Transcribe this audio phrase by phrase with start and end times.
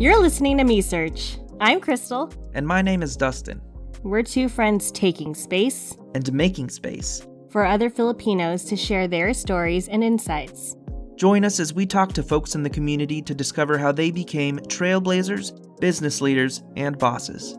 [0.00, 1.38] You're listening to Me Search.
[1.60, 2.32] I'm Crystal.
[2.54, 3.60] And my name is Dustin.
[4.02, 7.24] We're two friends taking space And making space.
[7.50, 10.74] for other Filipinos to share their stories and insights.
[11.16, 14.58] Join us as we talk to folks in the community to discover how they became
[14.58, 17.56] trailblazers, business leaders, and bosses.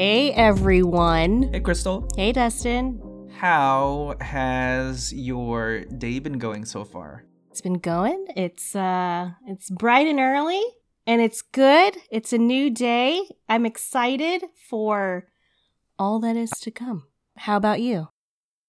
[0.00, 1.52] Hey, everyone.
[1.52, 2.08] Hey, Crystal.
[2.16, 3.28] Hey, Dustin.
[3.36, 7.26] How has your day been going so far?
[7.50, 8.24] It's been going.
[8.34, 10.64] It's uh it's bright and early
[11.06, 11.98] and it's good.
[12.10, 13.28] It's a new day.
[13.46, 15.26] I'm excited for
[15.98, 17.04] all that is to come.
[17.36, 18.08] How about you?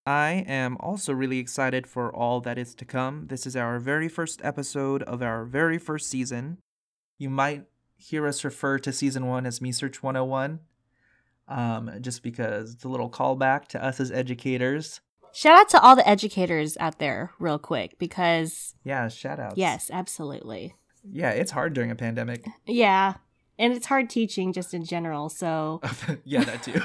[0.05, 3.27] I am also really excited for all that is to come.
[3.27, 6.57] This is our very first episode of our very first season.
[7.17, 7.63] You might
[7.95, 10.59] hear us refer to season one as Me Search 101,
[11.51, 15.01] um, just because it's a little callback to us as educators.
[15.33, 19.55] Shout out to all the educators out there real quick because Yeah, shout outs.
[19.57, 20.75] yes, absolutely.
[21.09, 22.45] Yeah, it's hard during a pandemic.
[22.65, 23.15] Yeah.
[23.59, 25.81] And it's hard teaching just in general, so
[26.25, 26.81] yeah, that too.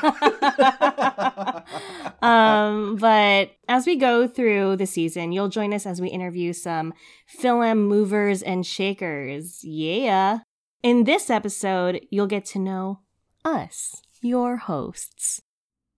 [2.26, 6.92] um, but as we go through the season, you'll join us as we interview some
[7.41, 9.64] Philam movers and shakers.
[9.64, 10.41] Yeah.
[10.82, 13.00] In this episode, you'll get to know
[13.44, 15.41] us, your hosts.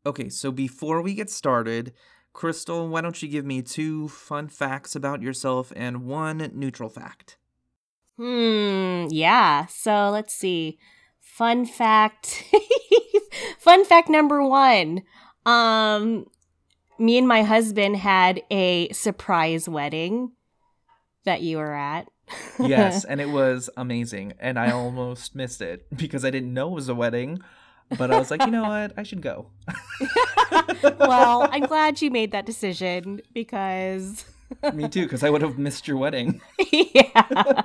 [0.07, 1.93] okay, so before we get started,
[2.33, 7.37] Crystal, why don't you give me two fun facts about yourself and one neutral fact?
[8.17, 9.67] Hmm, yeah.
[9.67, 10.79] So let's see.
[11.21, 12.45] Fun fact.
[13.59, 15.03] Fun fact number 1.
[15.47, 16.27] Um
[16.99, 20.33] me and my husband had a surprise wedding
[21.25, 22.09] that you were at.
[22.59, 24.33] yes, and it was amazing.
[24.41, 27.39] And I almost missed it because I didn't know it was a wedding.
[27.97, 28.93] But I was like, you know what?
[28.97, 29.47] I should go.
[30.99, 34.25] well, I'm glad you made that decision because
[34.75, 36.41] Me too, because I would have missed your wedding.
[36.73, 37.63] yeah.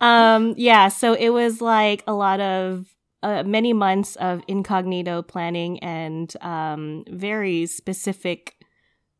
[0.00, 2.86] Um yeah, so it was like a lot of
[3.22, 8.54] uh, many months of incognito planning and um very specific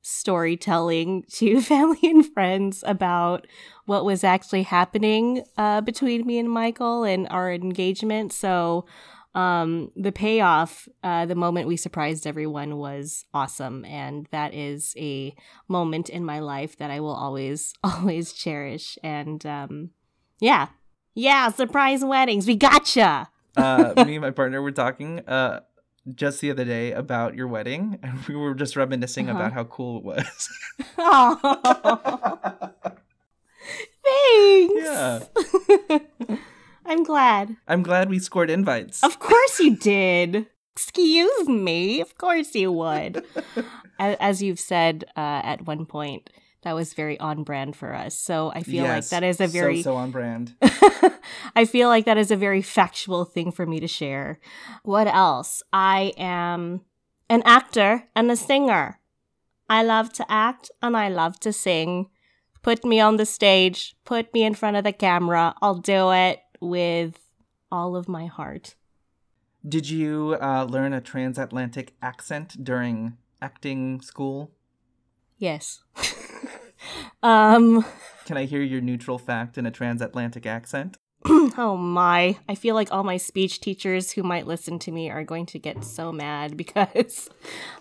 [0.03, 3.47] storytelling to family and friends about
[3.87, 8.33] what was actually happening uh between me and Michael and our engagement.
[8.33, 8.87] So
[9.37, 15.35] um the payoff uh the moment we surprised everyone was awesome and that is a
[15.69, 19.91] moment in my life that I will always always cherish and um
[20.41, 20.69] yeah
[21.15, 25.61] yeah surprise weddings we gotcha Uh, me and my partner were talking uh,
[26.15, 29.39] just the other day about your wedding, and we were just reminiscing Uh-huh.
[29.41, 30.49] about how cool it was.
[30.99, 31.33] Aw.
[34.05, 36.39] thanks Yeah.
[36.87, 39.03] I'm glad I'm glad we scored invites.
[39.03, 43.25] of course you did excuse me of course you would
[43.99, 46.31] as you've said uh, at one point
[46.63, 49.53] that was very on brand for us so I feel like that is a so-
[49.53, 50.55] very so, on brand.
[51.57, 54.39] I feel like that is a very factual thing for me to share.
[54.83, 55.63] What else?
[55.73, 56.83] I am
[57.29, 59.01] an actor and a singer.
[59.69, 62.09] I love to act and I love to sing.
[62.63, 65.55] Put me on the stage, put me in front of the camera.
[65.63, 67.19] I'll do it with
[67.71, 68.75] all of my heart.
[69.69, 74.53] Did you uh, learn a transatlantic accent during acting school?
[75.39, 75.83] Yes.
[77.23, 77.85] um
[78.27, 80.97] Can I hear your neutral fact in a transatlantic accent?
[81.59, 82.39] oh my.
[82.49, 85.59] I feel like all my speech teachers who might listen to me are going to
[85.59, 87.29] get so mad because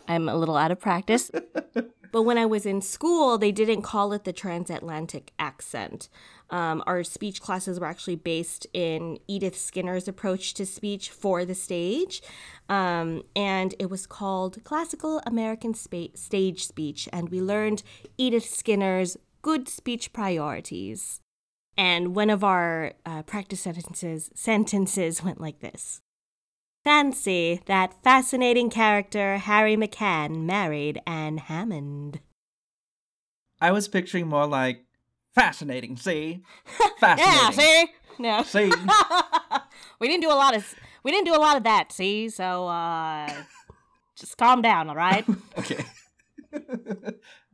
[0.07, 1.29] I'm a little out of practice.
[2.11, 6.09] but when I was in school, they didn't call it the transatlantic accent.
[6.49, 11.55] Um, our speech classes were actually based in Edith Skinner's approach to speech for the
[11.55, 12.21] stage.
[12.69, 17.09] Um, and it was called Classical American Spa- Stage Speech.
[17.11, 17.83] And we learned
[18.17, 21.21] Edith Skinner's good speech priorities.
[21.77, 26.01] And one of our uh, practice sentences sentences went like this:
[26.85, 32.21] Fancy that fascinating character Harry McCann married Anne Hammond.
[33.59, 34.85] I was picturing more like
[35.35, 35.97] fascinating.
[35.97, 36.41] See,
[37.01, 37.15] Yeah,
[37.51, 37.53] fascinating.
[37.53, 37.85] see,
[38.19, 38.71] no, See?
[39.99, 40.73] we didn't do a lot of
[41.03, 41.91] we didn't do a lot of that.
[41.91, 43.29] See, so uh,
[44.15, 45.25] just calm down, all right?
[45.59, 45.83] okay.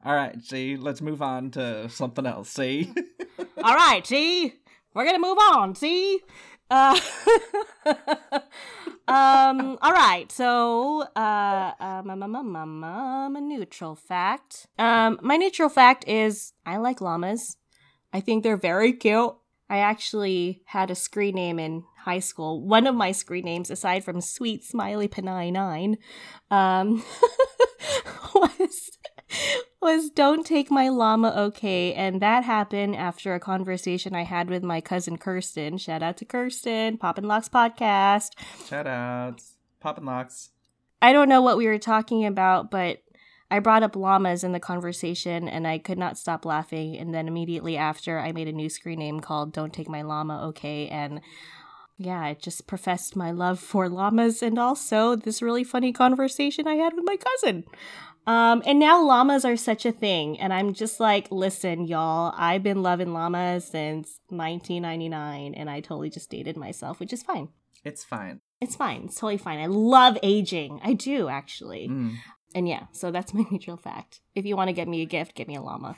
[0.05, 0.41] All right.
[0.43, 2.49] See, let's move on to something else.
[2.49, 2.93] See.
[3.63, 4.53] all right, see,
[4.93, 5.75] we're gonna move on.
[5.75, 6.21] See,
[6.69, 6.99] uh,
[9.07, 10.31] um, all right.
[10.31, 14.67] So, uh, um, um, a neutral fact.
[14.79, 17.57] Um, my neutral fact is I like llamas.
[18.13, 19.35] I think they're very cute.
[19.69, 22.61] I actually had a screen name in high school.
[22.61, 25.97] One of my screen names, aside from Sweet Smiley Panai Nine,
[26.49, 27.03] um,
[28.35, 28.99] was
[29.81, 34.61] was "Don't Take My Llama Okay," and that happened after a conversation I had with
[34.61, 35.77] my cousin Kirsten.
[35.77, 38.31] Shout out to Kirsten, Poppin' Locks podcast.
[38.67, 40.49] Shout outs, Poppin' Locks.
[41.01, 43.01] I don't know what we were talking about, but
[43.51, 46.98] I brought up llamas in the conversation and I could not stop laughing.
[46.98, 50.48] And then immediately after, I made a new screen name called Don't Take My Llama
[50.48, 50.88] Okay.
[50.88, 51.19] And
[51.98, 56.75] yeah, I just professed my love for llamas and also this really funny conversation I
[56.75, 57.65] had with my cousin.
[58.25, 60.39] Um, and now llamas are such a thing.
[60.39, 66.09] And I'm just like, listen, y'all, I've been loving llamas since 1999 and I totally
[66.09, 67.50] just dated myself, which is fine.
[67.83, 68.39] It's fine.
[68.62, 69.03] It's fine.
[69.06, 69.59] It's totally fine.
[69.59, 70.80] I love aging.
[70.83, 71.89] I do, actually.
[71.89, 72.15] Mm.
[72.53, 74.21] And yeah, so that's my neutral fact.
[74.36, 75.98] If you want to get me a gift, get me a llama.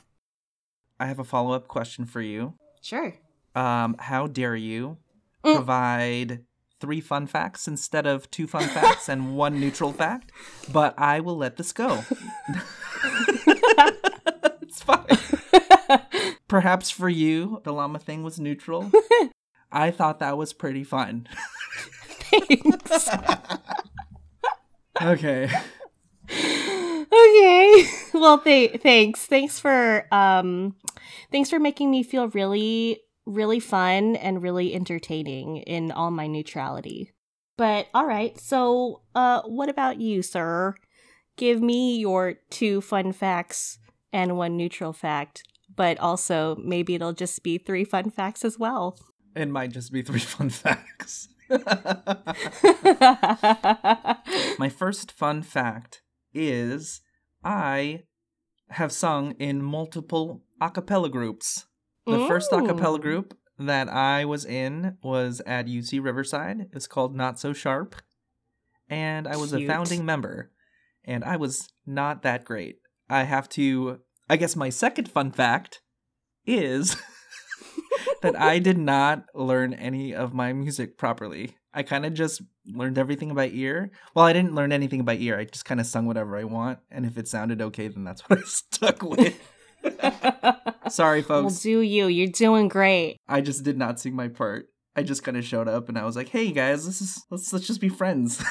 [1.00, 2.54] I have a follow up question for you.
[2.82, 3.14] Sure.
[3.56, 4.98] Um, how dare you
[5.44, 5.56] Mm.
[5.56, 6.46] provide
[6.80, 10.32] three fun facts instead of two fun facts and one neutral fact?
[10.72, 12.04] But I will let this go.
[14.62, 15.06] it's fine.
[16.48, 18.90] Perhaps for you, the llama thing was neutral.
[19.72, 21.28] I thought that was pretty fun.
[22.32, 23.10] Thanks.
[25.02, 25.50] Okay.
[27.14, 27.86] Okay.
[28.14, 29.26] Well, th- thanks.
[29.26, 30.76] Thanks for um
[31.32, 37.12] thanks for making me feel really really fun and really entertaining in all my neutrality.
[37.58, 38.40] But all right.
[38.40, 40.76] So, uh what about you, sir?
[41.38, 43.80] Give me your two fun facts
[44.12, 45.44] and one neutral fact,
[45.76, 48.98] but also maybe it'll just be three fun facts as well.
[49.36, 51.30] It might just be three fun facts.
[54.60, 56.02] My first fun fact
[56.34, 57.02] is
[57.44, 58.04] I
[58.70, 61.66] have sung in multiple a cappella groups.
[62.06, 66.70] The first a cappella group that I was in was at UC Riverside.
[66.74, 67.96] It's called Not So Sharp.
[68.90, 69.64] And I was Cute.
[69.64, 70.52] a founding member.
[71.06, 72.78] And I was not that great.
[73.10, 74.00] I have to.
[74.30, 75.82] I guess my second fun fact
[76.46, 76.96] is
[78.22, 81.58] that I did not learn any of my music properly.
[81.74, 83.92] I kind of just learned everything by ear.
[84.14, 85.38] Well, I didn't learn anything by ear.
[85.40, 88.22] I just kind of sung whatever I want, and if it sounded okay, then that's
[88.30, 89.40] what I stuck with.
[90.90, 91.60] Sorry, well, folks.
[91.60, 92.08] do you?
[92.08, 93.18] You're doing great.
[93.28, 94.68] I just did not sing my part.
[94.96, 97.52] I just kind of showed up, and I was like, "Hey guys, this is let's
[97.52, 98.44] let's just be friends.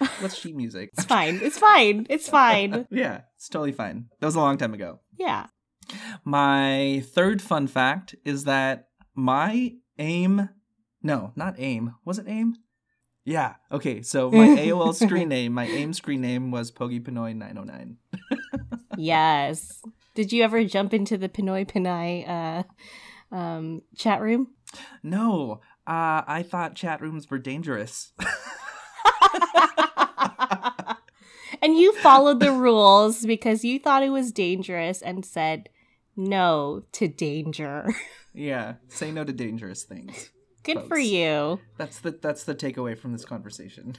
[0.22, 1.40] let's sheet music." It's fine.
[1.42, 2.06] It's fine.
[2.10, 2.86] It's fine.
[2.90, 4.06] yeah, it's totally fine.
[4.20, 5.00] That was a long time ago.
[5.18, 5.46] Yeah.
[6.24, 10.50] My third fun fact is that my aim,
[11.02, 11.94] no, not aim.
[12.04, 12.56] Was it aim?
[13.24, 13.54] Yeah.
[13.70, 14.02] Okay.
[14.02, 17.98] So my AOL screen name, my AIM screen name was Pogi Pinoy 909.
[18.98, 19.80] Yes.
[20.16, 22.64] Did you ever jump into the Pinoy Pinay uh,
[23.34, 24.48] um, chat room?
[25.04, 28.12] No, uh, I thought chat rooms were dangerous.
[31.62, 35.68] and you followed the rules because you thought it was dangerous and said
[36.16, 37.88] no to danger.
[38.34, 38.74] yeah.
[38.88, 40.30] Say no to dangerous things.
[40.68, 41.60] Good for you.
[41.78, 43.96] That's the that's the takeaway from this conversation.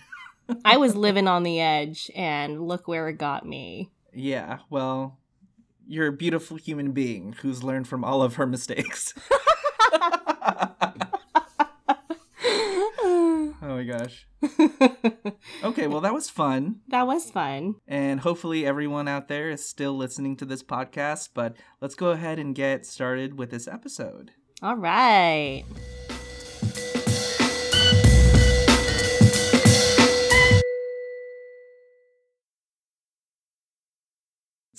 [0.63, 3.89] I was living on the edge, and look where it got me.
[4.13, 4.59] Yeah.
[4.69, 5.17] Well,
[5.87, 9.13] you're a beautiful human being who's learned from all of her mistakes.
[12.51, 14.27] oh my gosh.
[15.63, 16.81] Okay, well that was fun.
[16.89, 17.75] that was fun.
[17.87, 22.37] And hopefully everyone out there is still listening to this podcast, but let's go ahead
[22.37, 24.31] and get started with this episode.
[24.61, 25.63] All right.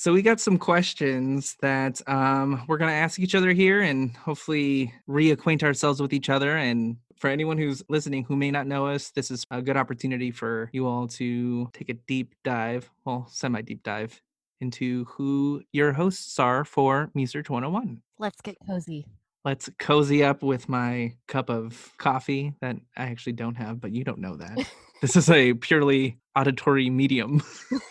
[0.01, 4.17] So we got some questions that um, we're going to ask each other here and
[4.17, 6.57] hopefully reacquaint ourselves with each other.
[6.57, 10.31] And for anyone who's listening who may not know us, this is a good opportunity
[10.31, 14.19] for you all to take a deep dive, well, semi deep dive
[14.63, 18.01] into who your hosts are for Me Search 101.
[18.19, 19.05] Let's get cozy.
[19.45, 24.05] Let's cozy up with my cup of coffee that I actually don't have, but you
[24.05, 24.67] don't know that.
[25.03, 27.43] this is a purely auditory medium.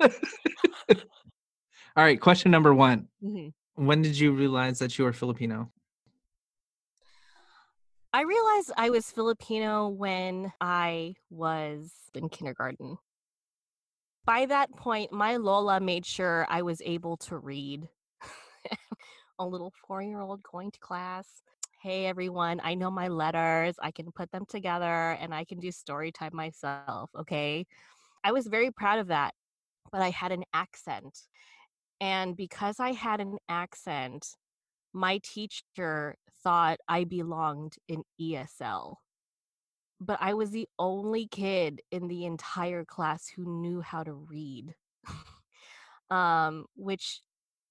[1.96, 3.08] All right, question number one.
[3.22, 3.52] Mhm.
[3.76, 5.70] When did you realize that you were Filipino?
[8.12, 12.98] I realized I was Filipino when I was in kindergarten.
[14.24, 17.88] By that point, my Lola made sure I was able to read.
[19.38, 21.42] A little four year old going to class.
[21.82, 23.74] Hey everyone, I know my letters.
[23.82, 27.10] I can put them together and I can do story time myself.
[27.14, 27.66] Okay.
[28.22, 29.34] I was very proud of that,
[29.92, 31.18] but I had an accent.
[32.00, 34.26] And because I had an accent,
[34.92, 38.96] my teacher thought I belonged in ESL.
[40.00, 44.74] But I was the only kid in the entire class who knew how to read.
[46.10, 47.20] um, which,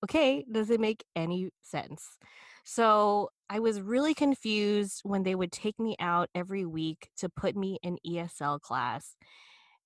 [0.04, 2.18] okay, doesn't make any sense.
[2.66, 7.56] So I was really confused when they would take me out every week to put
[7.56, 9.16] me in ESL class.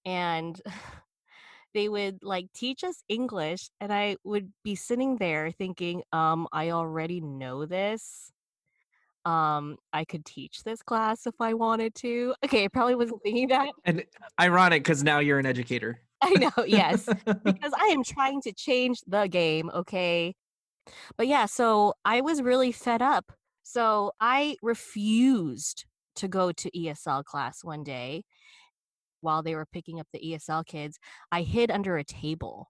[0.05, 0.59] And
[1.77, 6.71] they would like teach us English, and I would be sitting there thinking, um, I
[6.71, 8.31] already know this.
[9.25, 12.33] Um, I could teach this class if I wanted to.
[12.43, 13.69] Okay, I probably wasn't thinking that.
[13.85, 14.03] And
[14.41, 16.01] ironic because now you're an educator.
[16.23, 17.05] I know, yes,
[17.43, 20.33] because I am trying to change the game, okay?
[21.15, 23.31] But yeah, so I was really fed up.
[23.61, 28.23] So I refused to go to ESL class one day
[29.21, 30.99] while they were picking up the ESL kids.
[31.31, 32.69] I hid under a table.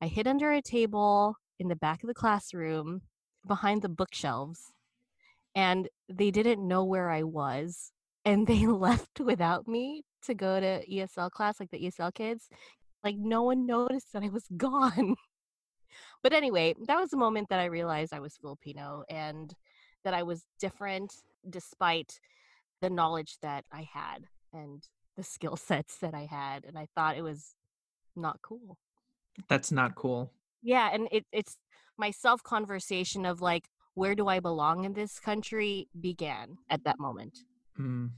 [0.00, 3.02] I hid under a table in the back of the classroom
[3.46, 4.72] behind the bookshelves
[5.54, 7.92] and they didn't know where I was
[8.24, 12.48] and they left without me to go to ESL class like the ESL kids.
[13.02, 15.16] Like no one noticed that I was gone.
[16.22, 19.54] but anyway, that was the moment that I realized I was Filipino and
[20.04, 21.14] that I was different
[21.48, 22.18] despite
[22.80, 24.82] the knowledge that I had and
[25.16, 27.54] the skill sets that I had and I thought it was
[28.16, 28.78] not cool.
[29.48, 30.32] That's not cool.
[30.62, 31.56] Yeah, and it, it's
[31.98, 36.98] my self conversation of like where do I belong in this country began at that
[36.98, 37.38] moment.
[37.78, 38.10] Mm.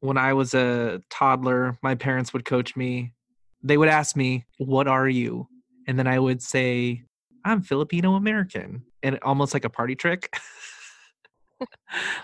[0.00, 3.14] When I was a toddler, my parents would coach me.
[3.62, 5.48] They would ask me, What are you?
[5.86, 7.04] And then I would say,
[7.44, 8.82] I'm Filipino American.
[9.02, 10.36] And almost like a party trick.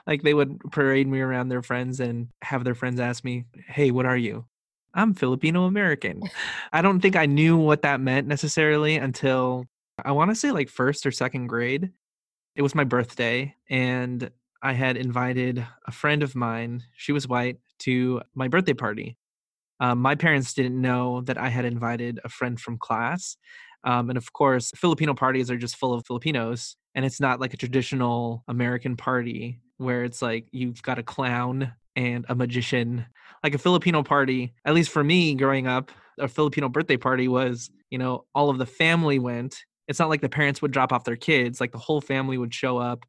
[0.06, 3.90] like they would parade me around their friends and have their friends ask me, Hey,
[3.90, 4.46] what are you?
[4.94, 6.22] I'm Filipino American.
[6.72, 9.66] I don't think I knew what that meant necessarily until
[10.04, 11.90] I want to say like first or second grade
[12.54, 14.30] it was my birthday and
[14.62, 19.18] I had invited a friend of mine, she was white, to my birthday party.
[19.80, 23.36] Um, my parents didn't know that I had invited a friend from class.
[23.84, 26.76] Um, and of course, Filipino parties are just full of Filipinos.
[26.94, 31.72] And it's not like a traditional American party where it's like you've got a clown
[31.94, 33.06] and a magician.
[33.42, 37.70] Like a Filipino party, at least for me growing up, a Filipino birthday party was,
[37.90, 39.58] you know, all of the family went.
[39.86, 42.54] It's not like the parents would drop off their kids like the whole family would
[42.54, 43.04] show up.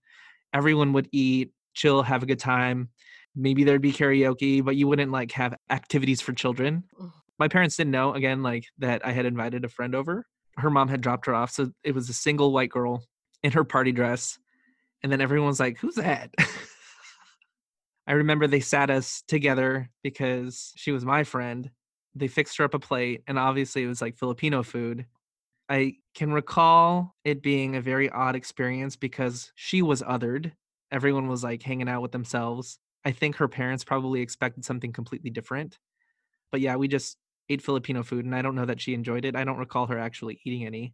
[0.53, 2.89] Everyone would eat chill have a good time.
[3.34, 6.84] Maybe there'd be karaoke but you wouldn't like have activities for children.
[7.39, 10.25] My parents didn't know again like that i had invited a friend over
[10.58, 13.04] her mom had dropped her off so it was a single white girl
[13.44, 14.38] in her party dress
[15.04, 16.34] and then everyone was like who's that
[18.08, 21.70] i remember they sat us together because she was my friend
[22.16, 25.06] they fixed her up a plate and obviously it was like filipino food
[25.70, 30.52] I can recall it being a very odd experience because she was othered.
[30.92, 32.78] Everyone was like hanging out with themselves.
[33.04, 35.80] I think her parents probably expected something completely different.
[36.52, 37.18] But yeah, we just
[37.50, 39.36] ate Filipino food and I don't know that she enjoyed it.
[39.36, 40.94] I don't recall her actually eating any.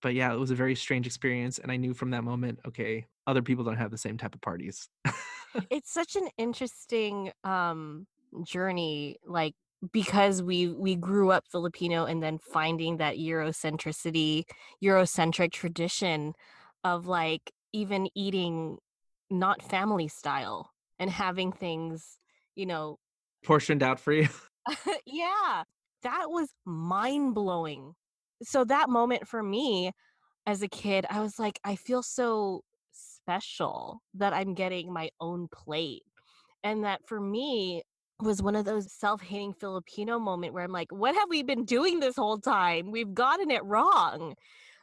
[0.00, 3.06] But yeah, it was a very strange experience and I knew from that moment, okay,
[3.26, 4.88] other people don't have the same type of parties.
[5.70, 8.06] it's such an interesting um
[8.44, 9.54] journey like
[9.92, 14.44] because we we grew up Filipino and then finding that Eurocentricity,
[14.82, 16.34] Eurocentric tradition
[16.84, 18.78] of like even eating
[19.30, 22.18] not family style and having things,
[22.56, 22.98] you know,
[23.44, 24.28] portioned out for you.
[25.06, 25.62] yeah,
[26.02, 27.94] that was mind blowing.
[28.42, 29.92] So that moment for me
[30.46, 32.62] as a kid, I was like, I feel so
[32.92, 36.02] special that I'm getting my own plate.
[36.64, 37.82] And that for me,
[38.20, 42.00] was one of those self-hating Filipino moment where I'm like, what have we been doing
[42.00, 42.90] this whole time?
[42.90, 44.34] We've gotten it wrong.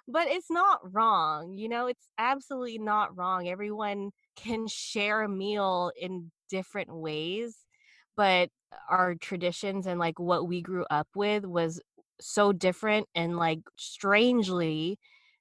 [0.07, 1.53] But it's not wrong.
[1.53, 3.47] You know, it's absolutely not wrong.
[3.47, 7.57] Everyone can share a meal in different ways,
[8.15, 8.49] but
[8.89, 11.81] our traditions and like what we grew up with was
[12.19, 14.97] so different and like strangely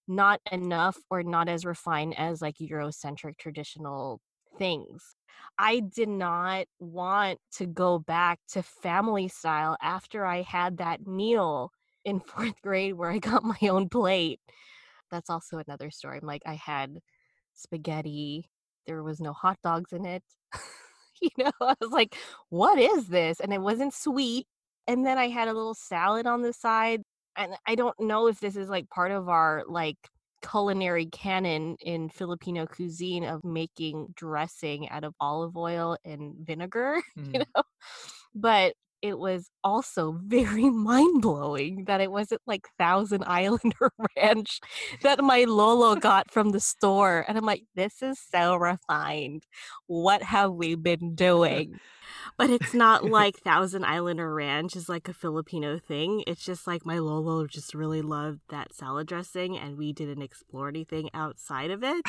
[0.07, 4.21] not enough or not as refined as like Eurocentric traditional
[4.59, 5.17] things.
[5.59, 11.71] I did not want to go back to family style after I had that meal
[12.05, 14.41] in fourth grade where I got my own plate.
[15.11, 16.19] That's also another story.
[16.21, 17.01] I'm like, I had
[17.55, 18.51] spaghetti,
[18.87, 20.23] there was no hot dogs in it.
[21.21, 22.17] you know, I was like,
[22.49, 23.41] what is this?
[23.41, 24.47] And it wasn't sweet.
[24.87, 27.03] And then I had a little salad on the side.
[27.37, 29.97] And I don't know if this is like part of our like
[30.43, 37.33] culinary canon in Filipino cuisine of making dressing out of olive oil and vinegar, mm.
[37.33, 37.63] you know.
[38.35, 44.61] But it was also very mind blowing that it wasn't like Thousand Islander Ranch
[45.03, 47.23] that my Lolo got from the store.
[47.29, 49.45] And I'm like, this is so refined.
[49.87, 51.79] What have we been doing?
[52.37, 56.23] But it's not like Thousand Islander Ranch is like a Filipino thing.
[56.27, 60.69] It's just like my Lolo just really loved that salad dressing and we didn't explore
[60.69, 62.05] anything outside of it.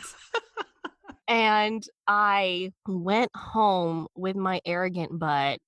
[1.28, 5.60] and I went home with my arrogant butt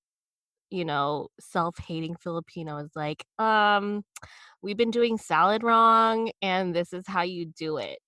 [0.69, 4.03] you know, self-hating Filipino is like, um,
[4.61, 7.99] we've been doing salad wrong and this is how you do it.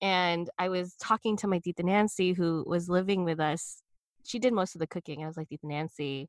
[0.00, 3.82] And I was talking to my Tita Nancy who was living with us.
[4.24, 5.22] She did most of the cooking.
[5.22, 6.28] I was like, Tita Nancy,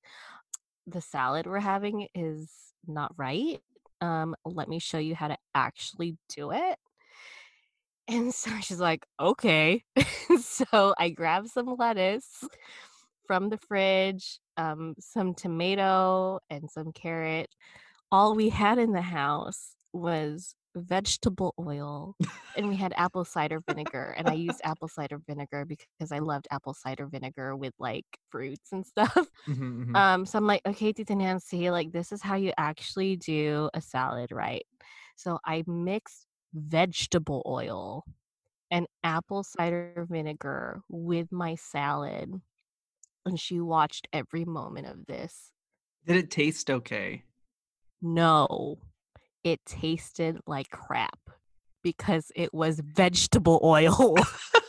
[0.87, 2.49] the salad we're having is
[2.87, 3.59] not right.
[4.01, 6.77] Um, let me show you how to actually do it.
[8.07, 9.83] And so she's like, okay.
[10.41, 12.43] so I grabbed some lettuce
[13.25, 17.49] from the fridge, um, some tomato and some carrot.
[18.11, 22.15] All we had in the house was vegetable oil
[22.57, 26.47] and we had apple cider vinegar and i used apple cider vinegar because i loved
[26.51, 29.53] apple cider vinegar with like fruits and stuff mm-hmm,
[29.83, 29.95] mm-hmm.
[29.95, 33.81] um so i'm like okay tita nancy like this is how you actually do a
[33.81, 34.65] salad right
[35.15, 38.03] so i mixed vegetable oil
[38.71, 42.33] and apple cider vinegar with my salad
[43.25, 45.51] and she watched every moment of this.
[46.05, 47.23] Did it taste okay?
[48.01, 48.79] No,
[49.43, 51.17] it tasted like crap
[51.83, 54.15] because it was vegetable oil.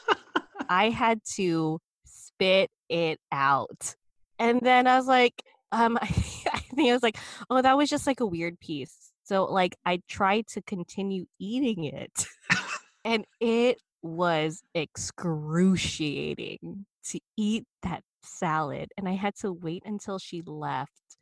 [0.68, 3.96] I had to spit it out.
[4.38, 5.42] And then I was like,
[5.72, 6.06] um, I,
[6.52, 7.18] I think I was like,
[7.50, 9.12] oh, that was just like a weird piece.
[9.24, 12.26] So like I tried to continue eating it.
[13.04, 20.42] and it was excruciating to eat that salad and I had to wait until she
[20.42, 21.16] left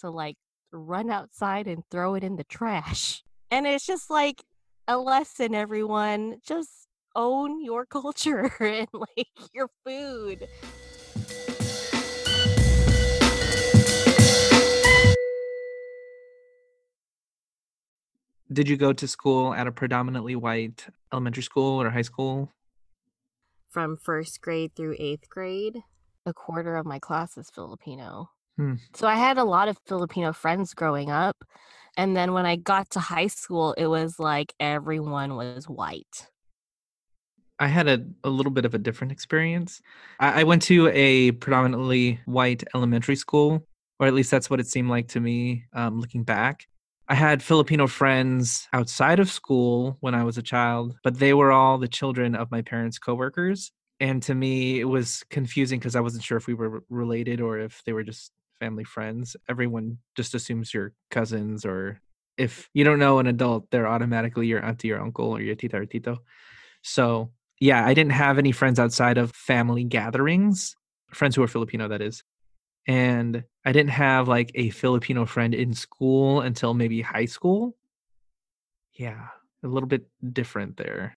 [0.00, 0.36] to like
[0.72, 3.22] run outside and throw it in the trash.
[3.50, 4.42] And it's just like
[4.86, 6.36] a lesson, everyone.
[6.46, 10.46] Just own your culture and like your food.
[18.52, 22.50] Did you go to school at a predominantly white elementary school or high school?
[23.68, 25.84] From first grade through eighth grade
[26.26, 28.30] a quarter of my class is Filipino.
[28.56, 28.74] Hmm.
[28.94, 31.36] So I had a lot of Filipino friends growing up.
[31.96, 36.28] And then when I got to high school, it was like everyone was white.
[37.58, 39.82] I had a, a little bit of a different experience.
[40.18, 43.66] I, I went to a predominantly white elementary school,
[43.98, 46.66] or at least that's what it seemed like to me um, looking back.
[47.08, 51.50] I had Filipino friends outside of school when I was a child, but they were
[51.50, 56.00] all the children of my parents' coworkers and to me it was confusing because i
[56.00, 59.36] wasn't sure if we were related or if they were just family friends.
[59.48, 62.00] Everyone just assumes you're cousins or
[62.36, 65.78] if you don't know an adult they're automatically your auntie or uncle or your tita
[65.78, 66.18] or tito.
[66.82, 70.76] So yeah i didn't have any friends outside of family gatherings
[71.12, 72.22] friends who are filipino that is
[72.86, 77.76] and i didn't have like a filipino friend in school until maybe high school.
[78.92, 79.28] Yeah
[79.62, 81.14] a little bit different there.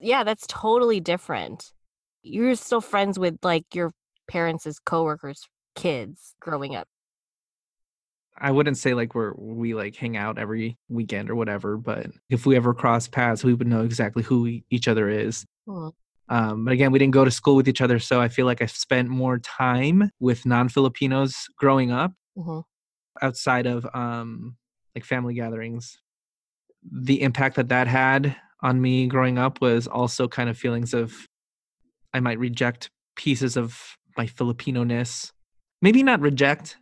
[0.00, 1.72] Yeah that's totally different
[2.26, 3.92] you're still friends with like your
[4.28, 6.88] parents' coworkers' kids growing up.
[8.38, 12.44] I wouldn't say like we're we like hang out every weekend or whatever, but if
[12.44, 15.46] we ever cross paths, we would know exactly who we, each other is.
[15.66, 15.92] Mm.
[16.28, 18.60] Um, but again, we didn't go to school with each other, so I feel like
[18.60, 22.60] I spent more time with non-Filipinos growing up mm-hmm.
[23.24, 24.56] outside of um,
[24.94, 25.98] like family gatherings.
[26.82, 31.14] The impact that that had on me growing up was also kind of feelings of
[32.12, 35.32] I might reject pieces of my Filipino ness.
[35.82, 36.76] Maybe not reject.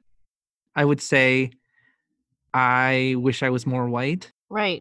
[0.77, 1.51] I would say
[2.53, 4.31] I wish I was more white.
[4.51, 4.81] Right.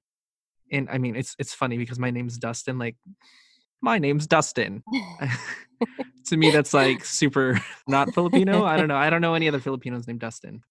[0.71, 2.77] And I mean it's it's funny because my name's Dustin.
[2.77, 2.95] Like
[3.81, 4.83] my name's Dustin.
[6.27, 8.63] to me that's like super not Filipino.
[8.65, 8.97] I don't know.
[8.97, 10.61] I don't know any other Filipinos named Dustin.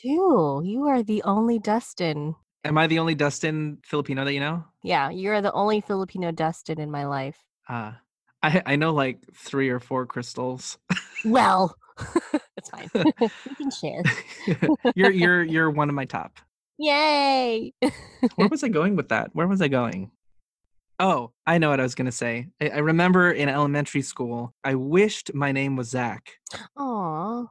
[0.00, 0.62] Too.
[0.64, 2.36] You are the only Dustin.
[2.64, 4.64] Am I the only Dustin Filipino that you know?
[4.82, 7.38] Yeah, you're the only Filipino Dustin in my life.
[7.68, 8.00] Ah.
[8.42, 10.78] I I know like three or four crystals.
[11.24, 11.76] well,
[12.56, 12.88] it's fine.
[13.20, 14.02] we can share.
[14.94, 16.38] you're you're you're one of my top.
[16.78, 17.72] Yay!
[18.36, 19.30] Where was I going with that?
[19.32, 20.12] Where was I going?
[21.00, 22.48] Oh, I know what I was gonna say.
[22.60, 26.34] I, I remember in elementary school, I wished my name was Zach.
[26.76, 27.46] Aw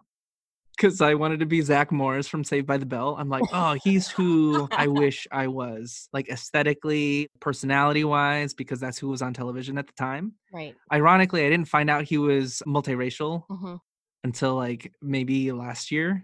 [0.78, 3.16] because I wanted to be Zach Morris from Saved by the Bell.
[3.18, 9.00] I'm like, oh, he's who I wish I was, like aesthetically, personality wise, because that's
[9.00, 10.34] who was on television at the time.
[10.54, 10.76] Right.
[10.94, 13.76] Ironically, I didn't find out he was multiracial mm-hmm.
[14.24, 16.24] until like maybe last year.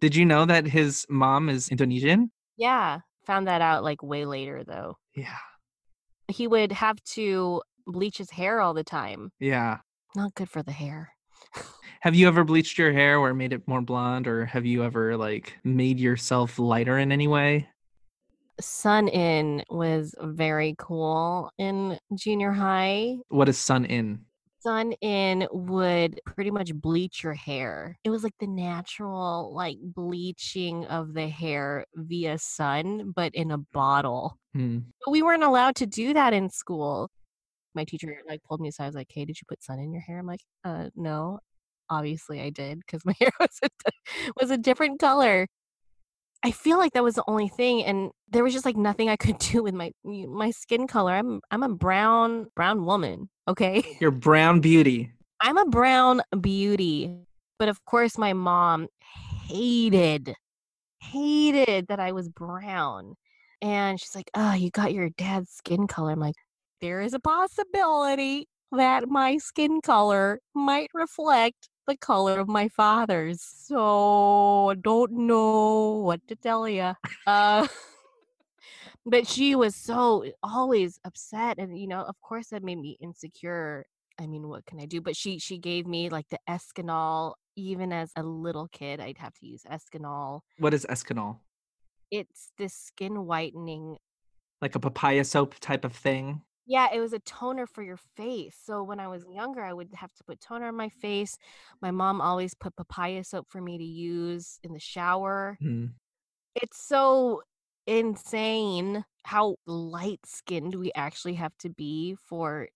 [0.00, 2.30] Did you know that his mom is Indonesian?
[2.56, 3.00] Yeah.
[3.26, 4.96] Found that out like way later though.
[5.14, 5.36] Yeah.
[6.28, 9.30] He would have to bleach his hair all the time.
[9.38, 9.78] Yeah.
[10.14, 11.15] Not good for the hair.
[12.00, 15.16] Have you ever bleached your hair or made it more blonde or have you ever
[15.16, 17.68] like made yourself lighter in any way?
[18.60, 23.16] Sun In was very cool in junior high.
[23.28, 24.24] What is sun in?
[24.60, 27.98] Sun In would pretty much bleach your hair.
[28.04, 33.58] It was like the natural like bleaching of the hair via sun, but in a
[33.58, 34.38] bottle.
[34.54, 34.78] Hmm.
[35.04, 37.10] But we weren't allowed to do that in school.
[37.74, 38.84] My teacher like pulled me aside.
[38.84, 41.40] I was like, "Hey, did you put sun in your hair?" I'm like, "Uh, no."
[41.88, 43.68] Obviously, I did because my hair was a,
[44.40, 45.46] was a different color.
[46.42, 49.16] I feel like that was the only thing, and there was just like nothing I
[49.16, 51.12] could do with my my skin color.
[51.12, 53.28] I'm I'm a brown brown woman.
[53.48, 55.12] Okay, You're brown beauty.
[55.40, 57.14] I'm a brown beauty,
[57.58, 58.88] but of course my mom
[59.48, 60.34] hated
[61.00, 63.14] hated that I was brown,
[63.62, 66.34] and she's like, "Oh, you got your dad's skin color." I'm like,
[66.80, 73.40] there is a possibility that my skin color might reflect the color of my father's.
[73.42, 76.92] So I don't know what to tell you.
[77.26, 77.66] Uh,
[79.06, 83.86] but she was so always upset, and you know, of course, that made me insecure.
[84.18, 85.00] I mean, what can I do?
[85.00, 87.34] But she she gave me like the Eskinol.
[87.58, 90.40] Even as a little kid, I'd have to use Eskinol.
[90.58, 91.38] What is Eskinol?
[92.10, 93.96] It's this skin whitening
[94.60, 96.42] Like a papaya soap type of thing?
[96.66, 98.56] Yeah, it was a toner for your face.
[98.64, 101.38] So when I was younger, I would have to put toner on my face.
[101.80, 105.56] My mom always put papaya soap for me to use in the shower.
[105.60, 105.86] Hmm.
[106.56, 107.42] It's so
[107.86, 112.68] insane how light skinned we actually have to be for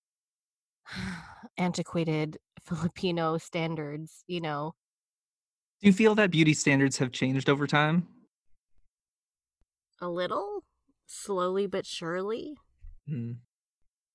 [1.58, 4.72] antiquated Filipino standards, you know.
[5.80, 8.06] Do you feel that beauty standards have changed over time?
[10.00, 10.64] A little,
[11.06, 12.54] slowly but surely.
[13.08, 13.32] Hmm.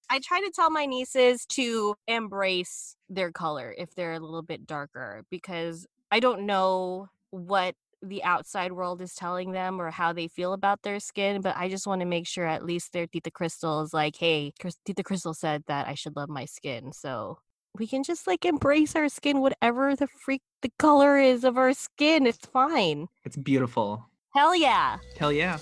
[0.10, 4.68] I try to tell my nieces to embrace their color if they're a little bit
[4.68, 10.28] darker because I don't know what the outside world is telling them or how they
[10.28, 13.32] feel about their skin, but I just want to make sure at least their Tita
[13.32, 14.54] Crystal is like, hey,
[14.86, 16.92] Tita Crystal said that I should love my skin.
[16.92, 17.40] So
[17.78, 21.74] we can just like embrace our skin, whatever the freak the color is of our
[21.74, 22.28] skin.
[22.28, 23.08] It's fine.
[23.24, 24.06] It's beautiful.
[24.34, 24.98] Hell yeah.
[25.18, 25.58] Hell yeah.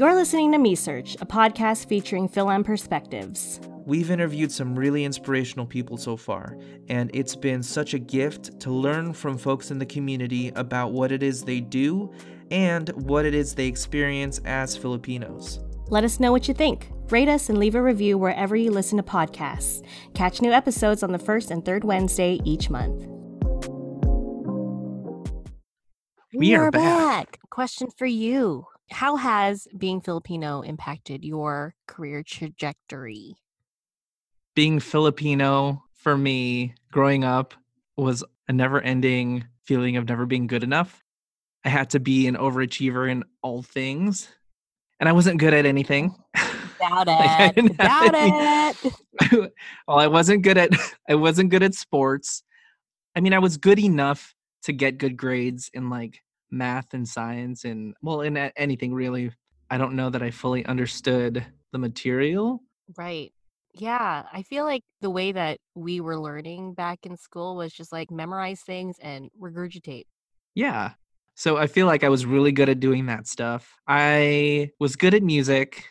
[0.00, 3.60] You're listening to Me Search, a podcast featuring Philam perspectives.
[3.84, 6.56] We've interviewed some really inspirational people so far,
[6.88, 11.12] and it's been such a gift to learn from folks in the community about what
[11.12, 12.10] it is they do
[12.50, 15.60] and what it is they experience as Filipinos.
[15.88, 16.88] Let us know what you think.
[17.10, 19.84] Rate us and leave a review wherever you listen to podcasts.
[20.14, 23.06] Catch new episodes on the first and third Wednesday each month.
[26.32, 27.38] We are back.
[27.50, 33.36] Question for you How has being Filipino impacted your career trajectory?
[34.54, 37.54] Being Filipino for me growing up
[37.96, 41.04] was a never ending feeling of never being good enough.
[41.64, 44.28] I had to be an overachiever in all things,
[44.98, 46.14] and I wasn't good at anything.
[46.80, 47.54] Doubt it.
[47.54, 49.52] didn't Doubt any- it.
[49.86, 50.70] well, I wasn't good at
[51.08, 52.42] I wasn't good at sports.
[53.14, 57.64] I mean, I was good enough to get good grades in like math and science
[57.64, 59.32] and well, in a- anything really.
[59.70, 62.62] I don't know that I fully understood the material.
[62.96, 63.32] Right.
[63.72, 64.24] Yeah.
[64.32, 68.10] I feel like the way that we were learning back in school was just like
[68.10, 70.06] memorize things and regurgitate.
[70.54, 70.92] Yeah.
[71.36, 73.76] So I feel like I was really good at doing that stuff.
[73.86, 75.84] I was good at music.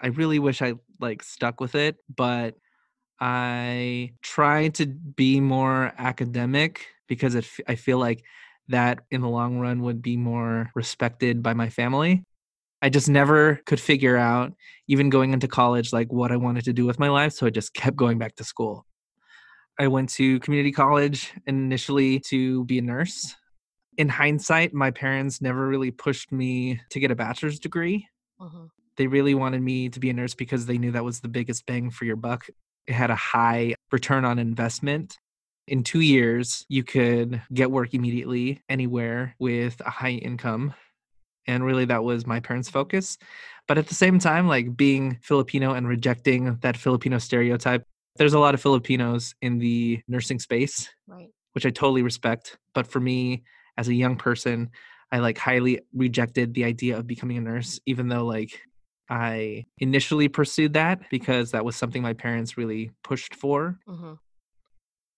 [0.00, 2.54] I really wish I like stuck with it, but
[3.20, 8.24] I tried to be more academic because it, f- I feel like
[8.68, 12.24] that in the long run would be more respected by my family.
[12.82, 14.52] I just never could figure out,
[14.88, 17.32] even going into college, like what I wanted to do with my life.
[17.32, 18.86] So I just kept going back to school.
[19.78, 23.34] I went to community college initially to be a nurse.
[23.96, 28.08] In hindsight, my parents never really pushed me to get a bachelor's degree.
[28.40, 28.68] Mhm.
[28.96, 31.66] They really wanted me to be a nurse because they knew that was the biggest
[31.66, 32.46] bang for your buck.
[32.86, 35.18] It had a high return on investment.
[35.68, 40.74] In two years, you could get work immediately anywhere with a high income.
[41.48, 43.18] And really, that was my parents' focus.
[43.68, 47.84] But at the same time, like being Filipino and rejecting that Filipino stereotype,
[48.16, 51.30] there's a lot of Filipinos in the nursing space Right.
[51.52, 52.58] which I totally respect.
[52.74, 53.44] But for me,
[53.76, 54.70] as a young person,
[55.12, 58.60] I like highly rejected the idea of becoming a nurse, even though like
[59.08, 63.78] I initially pursued that because that was something my parents really pushed for.
[63.86, 64.14] hmm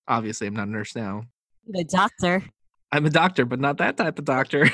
[0.08, 1.24] Obviously, I'm not a nurse now.
[1.66, 2.42] The doctor.
[2.90, 4.70] I'm a doctor, but not that type of doctor.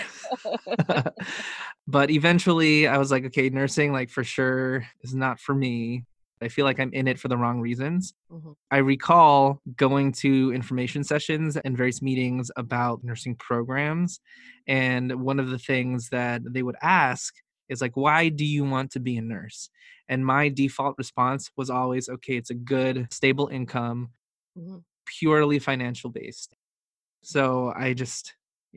[1.89, 6.05] but eventually, I was like, okay, nursing, like for sure, is not for me.
[6.41, 8.15] I feel like I'm in it for the wrong reasons.
[8.31, 8.55] Mhm.
[8.71, 14.21] I recall going to information sessions and various meetings about nursing programs.
[14.67, 17.35] And one of the things that they would ask
[17.69, 19.71] is like, why do you want to be a nurse?
[20.09, 24.11] And my default response was always, okay, it's a good, stable income,
[24.57, 24.85] Mhm.
[25.07, 26.57] Purely financial based.
[27.23, 28.35] So I just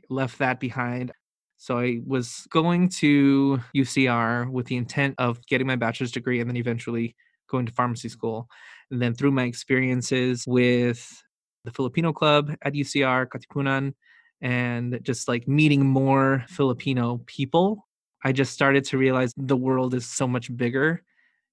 [0.09, 1.11] left that behind.
[1.57, 6.49] So I was going to UCR with the intent of getting my bachelor's degree and
[6.49, 7.15] then eventually
[7.49, 8.47] going to pharmacy school.
[8.91, 11.23] And then through my experiences with
[11.65, 13.93] the Filipino club at UCR, Katipunan,
[14.41, 17.87] and just like meeting more Filipino people,
[18.23, 21.01] I just started to realize the world is so much bigger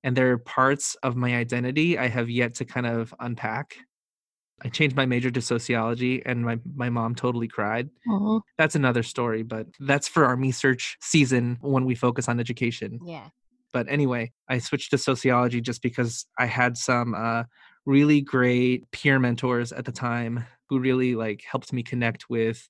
[0.03, 3.77] and there are parts of my identity I have yet to kind of unpack.
[4.62, 7.90] I changed my major to sociology and my, my mom totally cried.
[8.07, 8.40] Mhm.
[8.57, 13.01] That's another story, but that's for our research season when we focus on education.
[13.05, 13.29] Yeah.
[13.73, 17.45] But anyway, I switched to sociology just because I had some uh,
[17.85, 22.69] really great peer mentors at the time who really like helped me connect with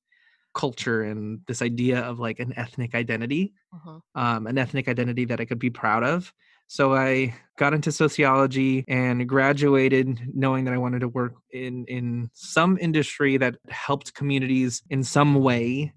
[0.54, 4.00] culture and this idea of like an ethnic identity Mhm.
[4.14, 6.32] um, an ethnic identity that I could be proud of.
[6.66, 12.30] So I got into sociology and graduated knowing that I wanted to work in in
[12.32, 15.92] some industry that helped communities in some way.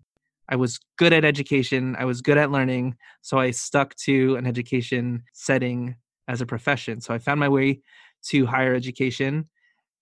[0.49, 4.45] I was good at education, I was good at learning, so I stuck to an
[4.47, 5.95] education setting
[6.27, 7.01] as a profession.
[7.01, 7.81] So I found my way
[8.29, 9.49] to higher education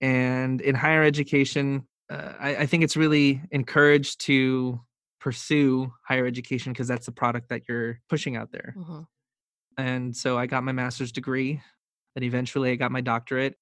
[0.01, 4.79] and in higher education uh, I, I think it's really encouraged to
[5.19, 9.07] pursue higher education because that's the product that you're pushing out there Mhm.
[9.77, 11.61] And so i got my master's degree
[12.15, 13.55] then eventually i got my doctorate.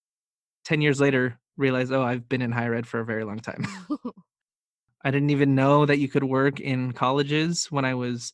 [0.65, 3.65] 10 years later realized oh i've been in higher ed for a very long time.
[5.06, 8.34] I didn't even know that you could work in colleges when i was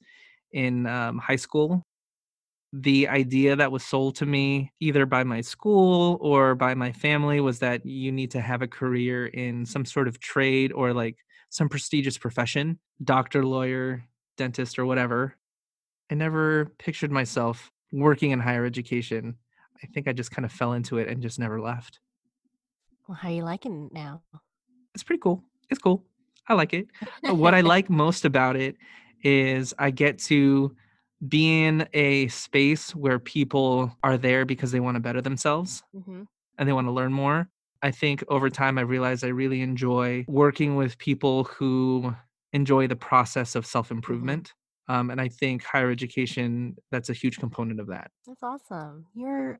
[0.51, 1.85] in um, high school.
[2.71, 7.39] The idea that was sold to me either by my school or by my family
[7.39, 11.17] was that you need to have a career in some sort of trade or like
[11.49, 14.03] some prestigious profession doctor lawyer
[14.37, 15.35] dentist or whatever
[16.09, 19.35] i never pictured myself working in higher education.
[19.83, 21.99] I think i just kind of fell into it and just never left.
[23.07, 24.21] Well, how are you liking it now?
[24.93, 25.43] it's pretty cool.
[25.69, 26.03] It's cool.
[26.47, 26.87] I like it.
[27.23, 28.75] What i like most about it
[29.21, 30.75] is i get to
[31.27, 36.23] be in a space where people are there because they want to better themselves hmm
[36.59, 37.49] and they want to learn more.
[37.81, 42.13] I think over time I realized I really enjoy working with people who
[42.51, 44.53] enjoy the process of self improvement.
[44.89, 48.09] Um, and I think higher education, that's a huge component of that.
[48.27, 49.05] That's awesome.
[49.13, 49.59] You're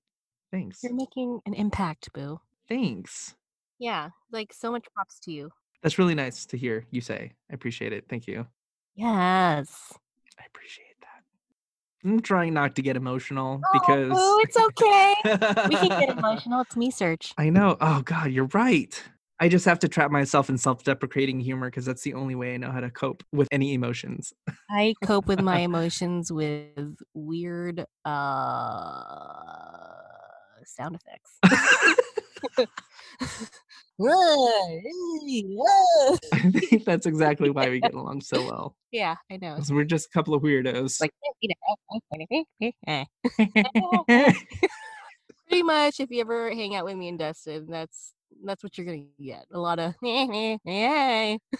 [0.52, 0.84] Thanks.
[0.84, 2.42] you're making an impact, boo.
[2.68, 3.36] Thanks.
[3.78, 5.52] Yeah, like so much props to you.
[5.84, 7.34] That's really nice to hear you say.
[7.50, 8.06] I appreciate it.
[8.10, 8.48] Thank you.
[8.96, 9.94] Yes.
[10.40, 11.24] I appreciate that.
[12.10, 15.14] I'm trying not to get emotional because Oh, it's okay.
[15.70, 16.62] we can get emotional.
[16.62, 17.34] It's me search.
[17.38, 17.78] I know.
[17.80, 19.02] Oh God, you're right.
[19.40, 22.58] I just have to trap myself in self-deprecating humor because that's the only way I
[22.58, 24.34] know how to cope with any emotions.
[24.70, 29.34] I cope with my emotions with weird uh
[30.66, 31.40] sound effects.
[34.02, 34.82] I
[36.52, 38.78] think that's exactly why we get along so well.
[38.92, 39.60] yeah, I know.
[39.70, 41.02] we're just a couple of weirdos.
[41.02, 41.12] Like
[41.44, 41.54] eh,
[42.88, 43.04] eh, eh,
[45.48, 48.86] pretty much if you ever hang out with me and Dustin, that's that's what you're
[48.86, 49.46] gonna get.
[49.52, 49.96] A lot of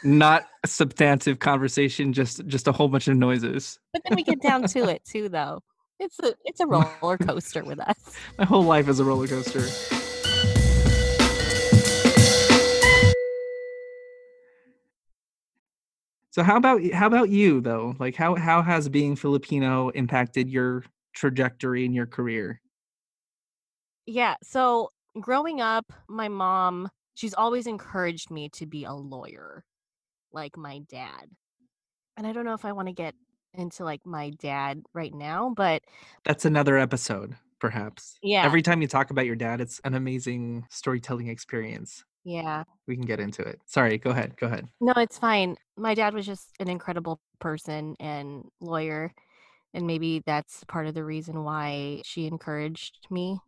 [0.04, 3.80] not substantive conversation, just just a whole bunch of noises.
[3.94, 5.62] But then we get down to it too though.
[6.00, 7.98] It's a it's a roller coaster with us.
[8.38, 9.68] My whole life is a roller coaster.
[16.32, 17.96] So how about how about you though?
[18.00, 22.62] Like how how has being Filipino impacted your trajectory in your career?
[24.06, 24.36] Yeah.
[24.42, 24.90] So
[25.22, 29.64] growing up, my mom, she's always encouraged me to be a lawyer,
[30.32, 31.28] like my dad.
[32.18, 33.16] And I don't know if I want to get
[33.54, 35.82] into like my dad right now, but
[36.24, 38.18] That's another episode, perhaps.
[38.22, 42.04] yeah, Every time you talk about your dad, it's an amazing storytelling experience.
[42.24, 42.64] yeah.
[42.88, 43.60] We can get into it.
[43.66, 44.36] Sorry, go ahead.
[44.38, 44.68] Go ahead.
[44.82, 45.56] No, it's fine.
[45.78, 49.14] My dad was just an incredible person and lawyer.
[49.76, 53.40] And maybe that's part of the reason why she encouraged me.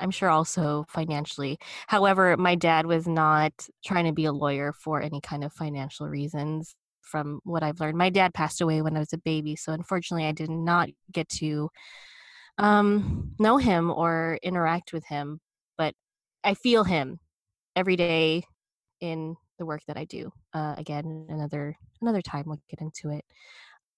[0.00, 1.58] I'm sure also financially.
[1.86, 3.52] However, my dad was not
[3.84, 6.74] trying to be a lawyer for any kind of financial reasons.
[7.02, 7.98] from what I've learned.
[7.98, 11.28] My dad passed away when I was a baby, so unfortunately, I did not get
[11.40, 11.68] to
[12.58, 15.40] um, know him or interact with him.
[15.76, 15.94] But
[16.44, 17.18] I feel him
[17.76, 18.44] every day
[19.00, 20.32] in the work that I do.
[20.54, 23.24] Uh, again, another another time we'll get into it.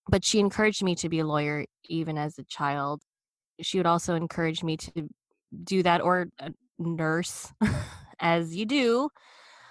[0.09, 3.03] But she encouraged me to be a lawyer even as a child.
[3.63, 5.09] She would also encourage me to
[5.63, 7.53] do that or a nurse,
[8.21, 9.09] as you do.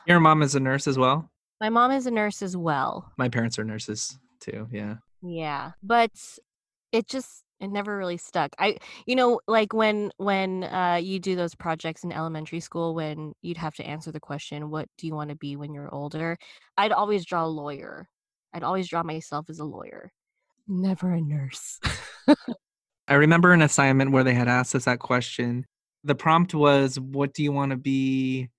[0.08, 1.30] Your mom is a nurse as well.
[1.62, 3.12] My mom is a nurse as well.
[3.18, 4.68] My parents are nurses too.
[4.72, 4.96] Yeah.
[5.22, 6.12] Yeah, but
[6.92, 8.52] it just it never really stuck.
[8.60, 13.34] I you know like when when uh you do those projects in elementary school when
[13.42, 16.38] you'd have to answer the question what do you want to be when you're older?
[16.78, 18.10] I'd always draw a lawyer.
[18.54, 20.12] I'd always draw myself as a lawyer.
[20.68, 21.80] Never a nurse.
[23.08, 25.66] I remember an assignment where they had asked us that question.
[26.04, 28.50] The prompt was what do you want to be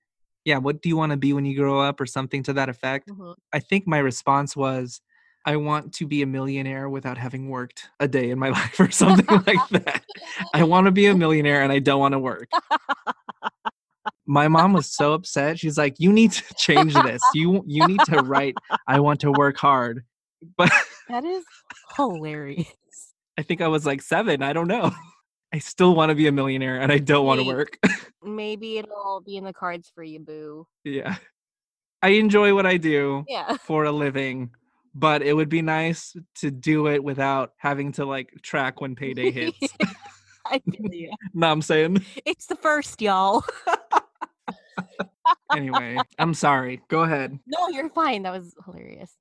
[0.45, 2.69] yeah, what do you want to be when you grow up or something to that
[2.69, 3.09] effect?
[3.09, 3.35] Mhm.
[3.53, 5.01] I think my response was,
[5.47, 8.91] I want to be a millionaire without having worked a day in my life or
[8.91, 10.05] something like that.
[10.53, 12.49] I want to be a millionaire and I don't want to work.
[14.27, 15.59] My mom was so upset.
[15.59, 17.23] She's like, "You need to change this.
[17.35, 18.55] You you need to write
[18.87, 20.05] I want to work hard."
[20.57, 20.73] But
[21.09, 21.45] That is
[21.97, 22.67] hilarious.
[23.39, 24.93] I think I was like 7, I don't know.
[25.55, 27.79] I still want to be a millionaire and I don't want to work.
[28.25, 30.67] Maybe it'll be in the cards for you, boo.
[30.83, 31.15] yeah.
[32.03, 33.25] I enjoy what I do.
[33.29, 33.57] Yeah.
[33.59, 34.51] for a living,
[34.97, 39.31] but it would be nice to do it without having to like track when payday
[39.31, 39.57] hits.
[40.45, 41.13] I feel you.
[41.33, 42.05] what I'm saying?
[42.27, 43.45] It's the first, y'all.
[45.55, 46.83] Anyway, I'm sorry.
[46.89, 47.39] Go ahead.
[47.47, 48.25] No, you're fine.
[48.25, 49.13] That was hilarious.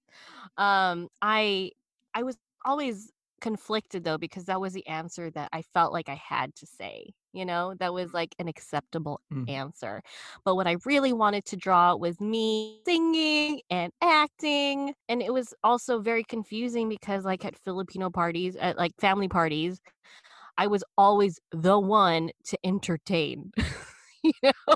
[0.58, 1.70] Um, I
[2.16, 3.12] I was always
[3.44, 7.14] conflicted though because that was the answer that I felt like I had to say.
[7.34, 9.50] You know, that was like an acceptable Mm.
[9.50, 10.02] answer.
[10.46, 15.54] But what I really wanted to draw was me singing and acting, and it was
[15.64, 19.82] also very confusing because like at Filipino parties, at like family parties,
[20.58, 23.52] I was always the one to entertain.
[24.24, 24.76] you know?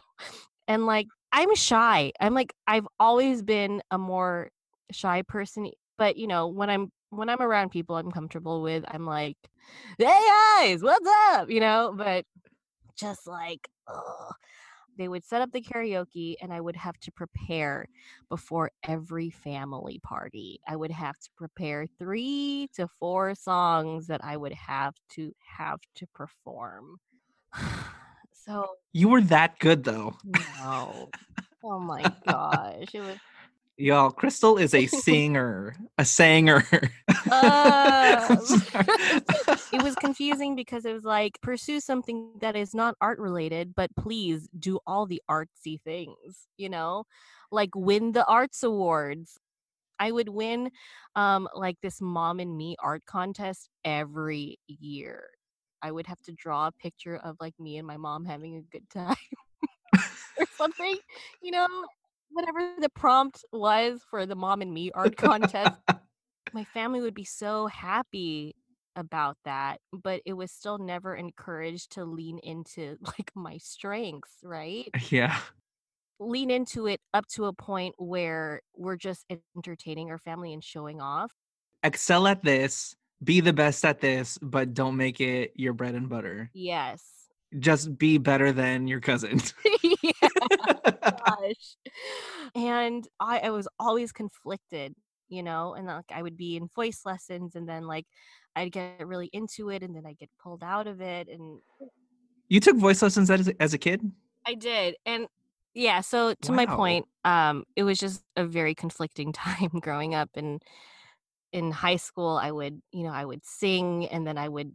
[0.67, 2.11] And like I'm shy.
[2.19, 4.49] I'm like I've always been a more
[4.91, 9.05] shy person, but you know, when I'm when I'm around people I'm comfortable with, I'm
[9.05, 9.37] like,
[9.97, 10.05] "Hey
[10.59, 12.25] guys, what's up?" you know, but
[12.97, 14.35] just like ugh.
[14.97, 17.87] they would set up the karaoke and I would have to prepare
[18.29, 20.59] before every family party.
[20.67, 25.81] I would have to prepare 3 to 4 songs that I would have to have
[25.95, 26.97] to perform.
[28.33, 30.17] so You were that good though.
[30.23, 31.11] no.
[31.63, 32.93] Oh my gosh.
[32.93, 33.19] It was
[33.77, 35.75] Y'all, Crystal is a singer.
[35.97, 36.63] a sanger.
[37.29, 38.85] Um, Sorry.
[39.73, 43.89] it was confusing because it was like pursue something that is not art related, but
[43.97, 47.03] please do all the artsy things, you know?
[47.51, 49.37] Like win the arts awards.
[49.99, 50.71] I would win
[51.15, 55.29] um like this mom and me art contest every year.
[55.81, 58.61] I would have to draw a picture of like me and my mom having a
[58.61, 59.15] good time
[60.39, 60.97] or something,
[61.41, 61.67] you know,
[62.29, 65.79] whatever the prompt was for the mom and me art contest
[66.53, 68.55] my family would be so happy
[68.95, 74.89] about that but it was still never encouraged to lean into like my strengths right
[75.09, 75.37] yeah.
[76.19, 80.99] lean into it up to a point where we're just entertaining our family and showing
[81.01, 81.31] off
[81.83, 86.09] Excel at this, be the best at this, but don't make it your bread and
[86.09, 86.49] butter.
[86.53, 87.03] yes
[87.59, 89.39] Just be better than your cousin.
[89.83, 90.11] yeah
[90.91, 91.77] gosh
[92.55, 94.95] and I, I was always conflicted
[95.29, 98.05] you know and like i would be in voice lessons and then like
[98.55, 101.59] i'd get really into it and then i'd get pulled out of it and
[102.49, 104.01] you took voice lessons as, as a kid?
[104.45, 104.95] I did.
[105.05, 105.27] And
[105.73, 110.29] yeah, so to my point, um, it was just a very conflicting time growing up
[110.35, 110.61] and
[111.53, 114.73] in high school I would, you know, I would sing and then I would,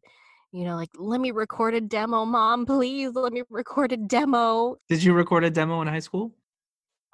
[0.52, 4.76] you know, like, let me record a demo, mom, please let me record a demo.
[4.88, 6.32] Did you record a demo in high school?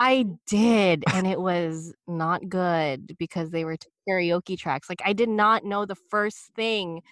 [0.01, 3.77] I did, and it was not good because they were
[4.09, 4.89] karaoke tracks.
[4.89, 7.03] Like I did not know the first thing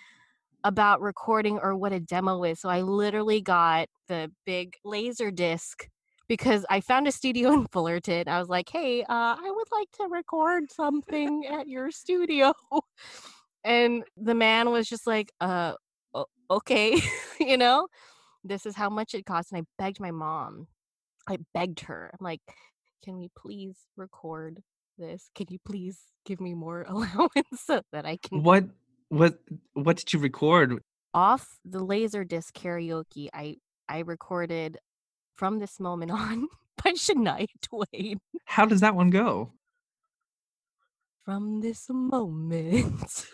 [0.65, 2.61] about recording or what a demo is.
[2.61, 5.89] So I literally got the big laser disc
[6.29, 8.29] because I found a studio in Fullerton.
[8.29, 12.53] I was like, "Hey, uh, I would like to record something at your studio."
[13.65, 15.75] And the man was just like, "Uh,
[16.51, 17.01] okay,
[17.41, 17.89] you know,
[18.45, 20.67] this is how much it costs." And I begged my mom.
[21.29, 22.11] I begged her.
[22.13, 22.41] I'm like,
[23.05, 24.63] "Can we please record
[24.99, 25.31] this?
[25.35, 28.65] Can you please give me more allowance so that I can What
[29.09, 29.39] what
[29.75, 30.81] what did you record?
[31.15, 33.57] off the laser disc karaoke i
[33.89, 34.77] i recorded
[35.37, 36.47] from this moment on
[36.85, 38.19] by Shania Twain.
[38.45, 39.53] How does that one go?
[41.25, 43.27] From this moment,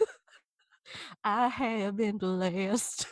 [1.24, 3.06] I have been blessed.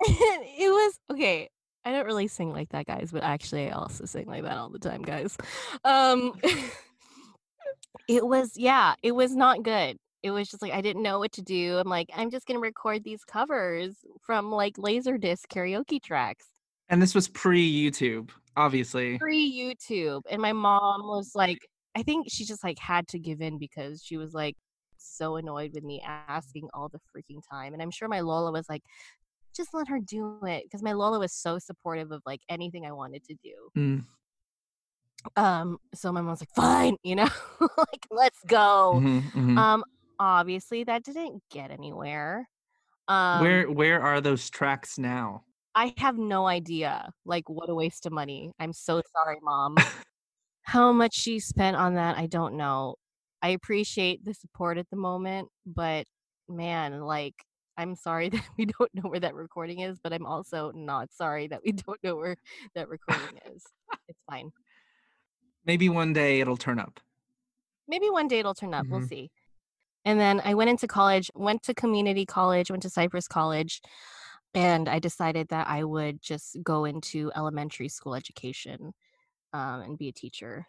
[0.00, 1.48] it was okay.
[1.84, 4.70] I don't really sing like that, guys, but actually, I also sing like that all
[4.70, 5.36] the time, guys.
[5.84, 6.32] Um,
[8.08, 9.96] it was, yeah, it was not good.
[10.22, 11.78] It was just like I didn't know what to do.
[11.78, 16.46] I'm like, I'm just gonna record these covers from like Laserdisc karaoke tracks.
[16.88, 19.18] And this was pre YouTube, obviously.
[19.18, 20.22] Pre YouTube.
[20.28, 24.02] And my mom was like, I think she just like had to give in because
[24.04, 24.54] she was like
[24.98, 27.72] so annoyed with me asking all the freaking time.
[27.72, 28.82] And I'm sure my Lola was like,
[29.56, 32.92] just let her do it because my Lola was so supportive of like anything I
[32.92, 33.54] wanted to do.
[33.76, 34.04] Mm.
[35.36, 37.28] Um, so my mom's like, fine, you know,
[37.60, 39.00] like let's go.
[39.02, 39.56] Mhm, mhm.
[39.56, 39.84] Um,
[40.18, 42.46] obviously that didn't get anywhere.
[43.08, 45.44] Um, where where are those tracks now?
[45.74, 47.10] I have no idea.
[47.24, 48.50] Like, what a waste of money.
[48.58, 49.76] I'm so sorry, mom.
[50.66, 52.96] How much she spent on that, I don't know.
[53.42, 56.06] I appreciate the support at the moment, but
[56.48, 57.44] man, like,
[57.76, 61.46] I'm sorry that we don't know where that recording is, but I'm also not sorry
[61.48, 62.36] that we don't know where
[62.74, 63.64] that recording is.
[64.08, 64.52] It's fine.
[65.66, 66.98] Maybe one day it'll turn up.
[67.88, 68.86] Maybe one day it'll turn up.
[68.90, 69.08] We'll Mhm.
[69.08, 69.30] see.
[70.04, 73.82] And then I went into college, went to community college, went to Cypress College,
[74.54, 78.94] and I decided that I would just go into elementary school education
[79.56, 80.66] um, and be a teacher.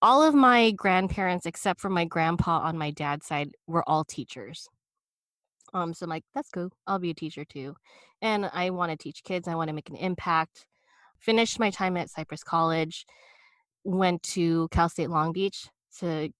[0.00, 4.68] All of my grandparents, except for my grandpa on my dad's side, were all teachers.
[5.74, 6.70] Um, so I'm like, that's cool.
[6.86, 7.74] I'll be a teacher too.
[8.22, 9.48] And I want to teach kids.
[9.48, 10.66] I want to make an impact.
[11.18, 13.06] Finished my time at Cypress College.
[13.84, 15.68] Went to Cal State Long Beach
[15.98, 16.30] to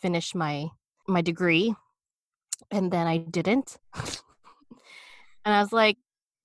[0.00, 0.68] finish my
[1.08, 1.74] my degree,
[2.70, 3.78] and then I didn't.
[3.94, 5.96] and I was like,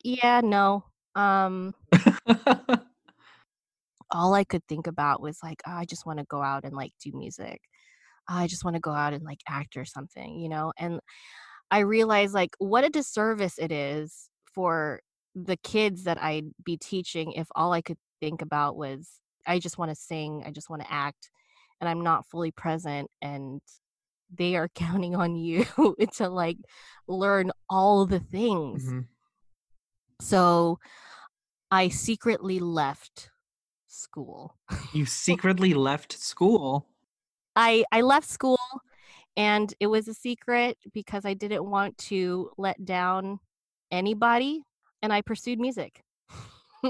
[0.04, 0.86] yeah, no.
[1.14, 1.76] Um,
[4.16, 6.74] all I could think about was like, "Oh, I just want to go out and
[6.76, 7.60] like do music.
[8.28, 10.74] I just want to go out and like act or something, you know?
[10.80, 11.00] And
[11.72, 15.02] I realized like what a disservice it is for
[15.36, 19.10] the kids that I'd be teaching if all I could think about was
[19.46, 21.30] I just want to sing, I just want to act,
[21.82, 23.62] and I'm not fully present and
[24.34, 25.66] they are counting on you
[26.14, 26.58] to like
[27.08, 28.86] learn all the things.
[28.86, 29.06] Mhm.
[30.22, 30.80] So
[31.70, 33.30] I secretly left
[33.96, 34.56] school.
[34.94, 36.88] You secretly left school.
[37.56, 38.60] I I left school
[39.38, 43.40] and it was a secret because I didn't want to let down
[43.92, 44.62] anybody
[45.02, 46.04] and I pursued music.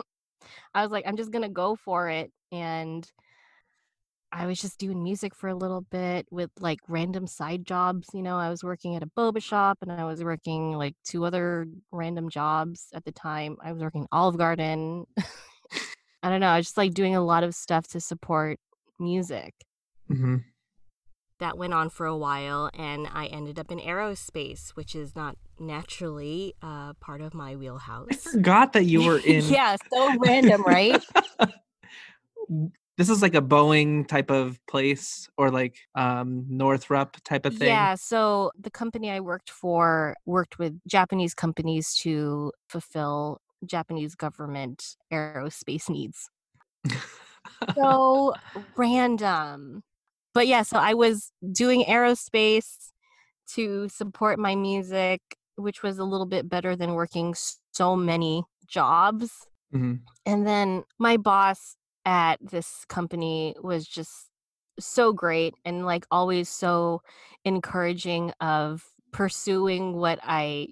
[0.74, 3.10] I was like I'm just going to go for it and
[4.32, 8.22] I was just doing music for a little bit with like random side jobs, you
[8.22, 8.38] know.
[8.38, 12.30] I was working at a boba shop and I was working like two other random
[12.30, 13.56] jobs at the time.
[13.64, 15.06] I was working Olive Garden.
[16.26, 18.58] I don't know, I was just like doing a lot of stuff to support
[19.00, 19.54] music
[20.12, 20.44] Mhm.
[21.40, 25.38] that went on for a while and I ended up in aerospace, which is not
[25.60, 28.08] naturally uh, part of my wheelhouse.
[28.10, 28.32] I wheelhouse.
[28.34, 29.44] forgot that you were in.
[29.46, 31.00] yeah, so random, right?
[32.98, 37.68] This is like a Boeing type of place or like um Northrop type of thing.
[37.68, 44.96] Yeah, so the company I worked for worked with Japanese companies to fulfill Japanese government
[45.12, 46.30] aerospace needs.
[47.76, 48.34] So
[48.78, 49.84] random.
[50.34, 52.92] But yeah, so I was doing aerospace
[53.54, 55.22] to support my music,
[55.56, 57.36] which was a little bit better than working
[57.74, 59.48] so many jobs.
[59.74, 60.02] Mhm.
[60.26, 61.76] And then my boss
[62.06, 64.30] at this company was just
[64.80, 67.02] so great and like always so
[67.46, 70.68] encouraging of pursuing what I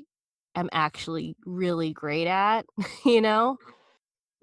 [0.55, 2.65] am actually really great at,
[3.05, 3.57] you know?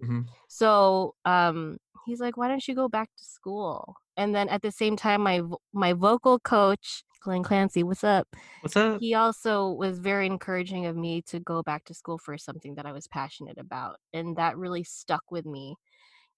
[0.03, 0.31] Mhm.
[0.49, 4.73] So, um he's like, "Why don't you go back to school?" And then at the
[4.73, 5.43] same time my
[5.73, 8.29] my vocal coach, Glenn Clancy, what's up?
[8.61, 9.03] What's up?
[9.03, 12.87] he also was very encouraging of me to go back to school for something that
[12.87, 13.99] I was passionate about.
[14.13, 15.77] And that really stuck with me.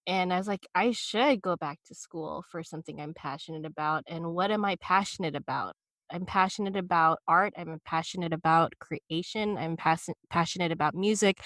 [0.07, 4.05] And I was like, I should go back to school for something I'm passionate about.
[4.09, 5.77] And what am I passionate about?
[6.13, 7.53] I'm passionate about art.
[7.57, 9.57] I'm passionate about creation.
[9.57, 11.39] I'm pas- passionate about music.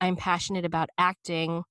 [0.00, 1.62] I'm passionate about acting.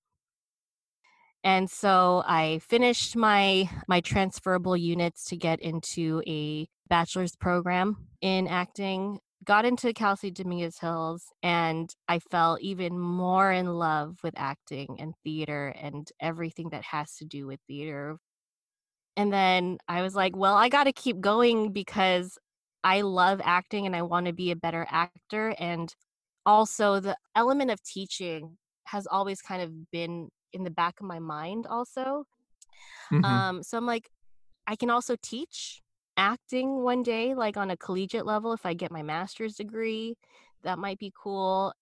[1.43, 8.47] And so I finished my my transferable units to get into a bachelor's program in
[8.47, 9.19] acting.
[9.43, 14.95] Got into Cal State Dominguez Hills and I fell even more in love with acting
[14.99, 18.17] and theater and everything that has to do with theater.
[19.17, 22.37] And then I was like, well, I got to keep going because
[22.83, 25.93] I love acting and I want to be a better actor and
[26.45, 31.19] also the element of teaching has always kind of been in the back of my
[31.19, 32.25] mind also
[33.11, 33.23] Mhm.
[33.23, 34.09] um so i'm like
[34.67, 35.81] I can also teach
[36.17, 40.15] acting one day, like on a collegiate level, if I get my master's degree.
[40.63, 41.73] That might be cool.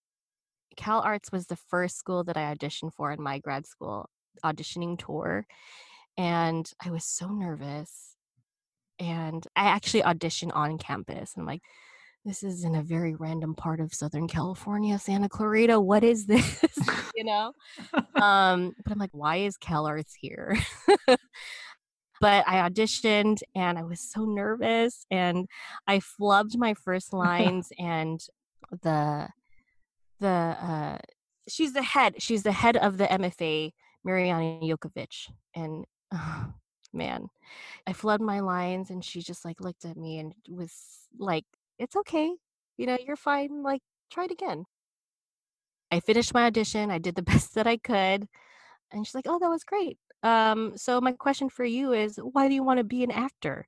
[0.78, 4.10] Cal Arts was the first school that I auditioned for in my grad school
[4.44, 5.46] auditioning tour.
[6.18, 8.11] And I was so nervous.
[9.02, 11.34] And I actually auditioned on campus.
[11.36, 11.64] And I'm like,
[12.24, 15.80] this is in a very random part of Southern California, Santa Clarita.
[15.80, 16.64] What is this?
[17.16, 17.52] you know?
[18.22, 20.56] um, but I'm like, why is Cal Arts here?
[22.22, 25.48] but I auditioned and I was so nervous and
[25.88, 28.22] I flubbed my first lines and
[28.84, 29.28] the
[30.22, 30.98] the uh
[31.50, 33.72] she's the head she's the head of the MFA
[34.06, 35.84] Mariana Jokovic and
[36.14, 36.54] oh,
[36.94, 37.28] man
[37.88, 40.74] I flubbed my lines and she just like looked at me and was
[41.18, 41.46] like
[41.80, 42.32] it's okay
[42.78, 43.82] you know you're fine like
[44.12, 44.66] try it again
[45.92, 48.28] I finished my audition I did the best that I could
[48.92, 52.48] and she's like oh that was great um, so my question for you is why
[52.48, 53.68] do you want to be an actor?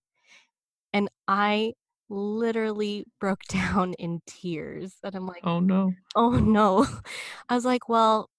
[0.91, 1.73] And I
[2.09, 4.95] literally broke down in tears.
[5.03, 5.93] And I'm like, oh no.
[6.15, 6.85] Oh no.
[7.49, 8.29] I was like, well,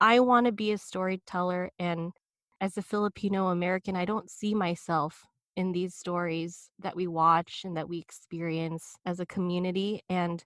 [0.00, 1.70] I want to be a storyteller.
[1.78, 2.12] And
[2.60, 5.26] as a Filipino American, I don't see myself
[5.56, 10.02] in these stories that we watch and that we experience as a community.
[10.08, 10.42] And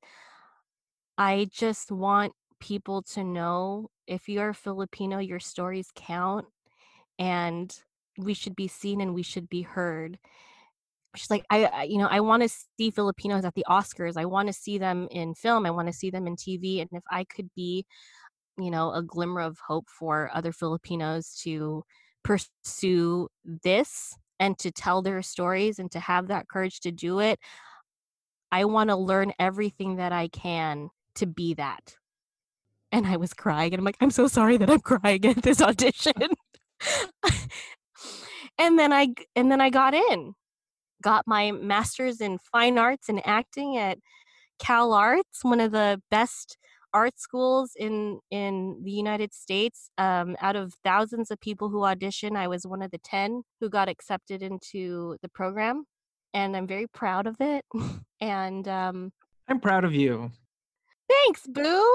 [1.16, 6.46] I just want people to know if you're Filipino, your stories count
[7.18, 7.74] and
[8.16, 10.18] we should be seen and we should be heard.
[11.16, 12.48] She's like i, I you know i want to
[12.78, 14.16] see filipinos at the oscars.
[14.16, 15.64] I want to see them in film.
[15.64, 17.86] I want to see them in tv and if i could be
[18.58, 21.82] you know a glimmer of hope for other filipinos to
[22.22, 27.38] pursue this and to tell their stories and to have that courage to do it
[28.52, 31.96] i want to learn everything that i can to be that
[32.92, 35.62] and i was crying and i'm like i'm so sorry that i'm crying at this
[35.62, 36.12] audition
[38.58, 40.34] and then I and then I got in.
[41.02, 43.98] Got my master's in fine arts and acting at
[44.58, 46.58] Cal Arts, one of the best
[46.94, 49.90] art schools in in the United States.
[49.98, 53.68] Um, out of thousands of people who audition, I was one of the ten who
[53.68, 55.84] got accepted into the program,
[56.34, 57.64] and I'm very proud of it.
[58.20, 59.12] and um,
[59.48, 60.30] I'm proud of you.
[61.08, 61.94] Thanks, Boo.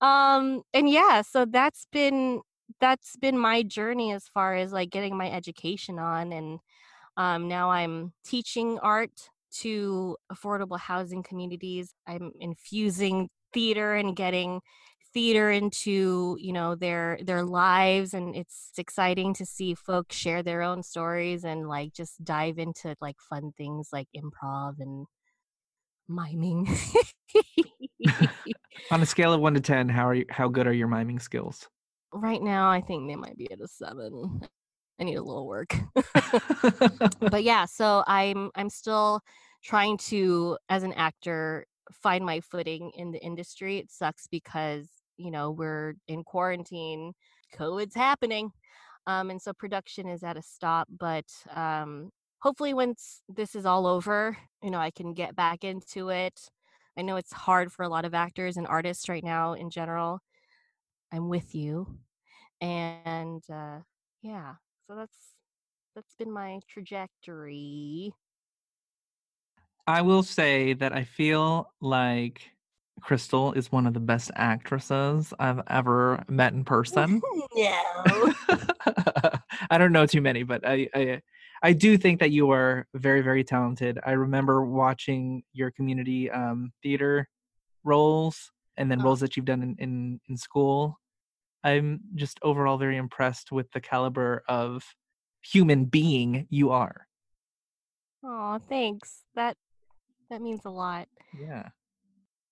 [0.00, 2.42] Um, and yeah, so that's been
[2.80, 6.58] that's been my journey as far as like getting my education on and
[7.16, 14.60] um, now i'm teaching art to affordable housing communities i'm infusing theater and getting
[15.14, 20.60] theater into you know their their lives and it's exciting to see folks share their
[20.62, 25.06] own stories and like just dive into like fun things like improv and
[26.08, 26.68] miming
[28.90, 31.18] on a scale of 1 to 10 how are you how good are your miming
[31.18, 31.66] skills
[32.12, 34.40] right now I think they might be at a seven.
[34.98, 35.74] I need a little work.
[37.20, 39.20] but yeah, so I'm I'm still
[39.62, 43.78] trying to, as an actor, find my footing in the industry.
[43.78, 47.12] It sucks because, you know, we're in quarantine,
[47.54, 48.52] COVID's happening.
[49.06, 50.88] Um, and so production is at a stop.
[50.90, 52.10] But um
[52.40, 56.40] hopefully once this is all over, you know, I can get back into it.
[56.98, 60.20] I know it's hard for a lot of actors and artists right now in general.
[61.12, 61.98] I'm with you
[62.60, 63.80] and uh
[64.22, 64.54] yeah
[64.86, 65.34] so that's
[65.94, 68.12] that's been my trajectory
[69.86, 72.50] i will say that i feel like
[73.00, 77.20] crystal is one of the best actresses i've ever met in person
[77.56, 78.32] no
[79.70, 81.22] i don't know too many but i i
[81.62, 83.98] I do think that you are very, very talented.
[84.04, 87.30] I remember watching your community um, theater
[87.82, 89.04] roles and then oh.
[89.04, 90.98] roles that you've done in, in, in school
[91.66, 94.84] I'm just overall very impressed with the caliber of
[95.42, 97.08] human being you are.
[98.24, 99.24] Oh, thanks.
[99.34, 99.56] That
[100.30, 101.08] that means a lot.
[101.38, 101.68] Yeah.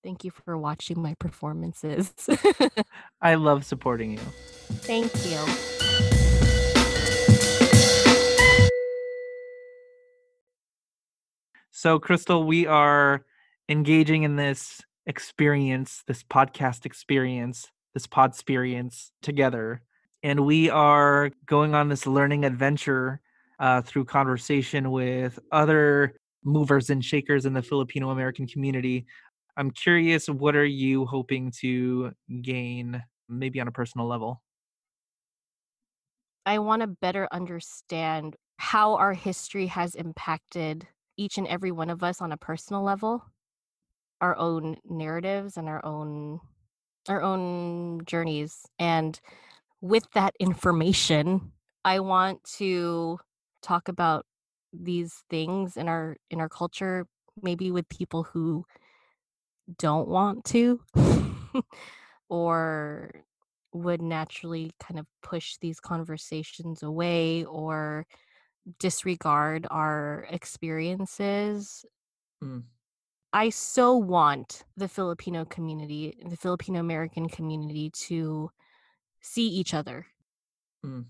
[0.02, 2.12] Thank you for watching my performances.
[3.22, 4.18] I love supporting you.
[4.82, 5.38] Thank you.
[11.70, 13.24] So, Crystal, we are
[13.68, 19.80] engaging in this experience, this podcast experience this pod experience together.
[20.22, 23.20] And we are going on this learning adventure
[23.58, 29.06] uh, through conversation with other movers and shakers in the Filipino American community.
[29.56, 34.42] I'm curious, what are you hoping to gain, maybe on a personal level?
[36.46, 40.86] I want to better understand how our history has impacted
[41.16, 43.24] each and every one of us on a personal level,
[44.20, 46.40] our own narratives and our own
[47.08, 49.20] our own journeys and
[49.82, 51.52] with that information
[51.84, 53.18] i want to
[53.60, 54.24] talk about
[54.82, 57.06] these things in our in our culture
[57.42, 58.64] maybe with people who
[59.78, 60.80] don't want to
[62.28, 63.10] or
[63.72, 68.06] would naturally kind of push these conversations away or
[68.78, 71.84] disregard our experiences.
[72.42, 72.62] Mm.
[73.32, 78.50] I so want the Filipino community, the Filipino American community to
[79.20, 80.06] see each other.
[80.86, 81.06] Mm.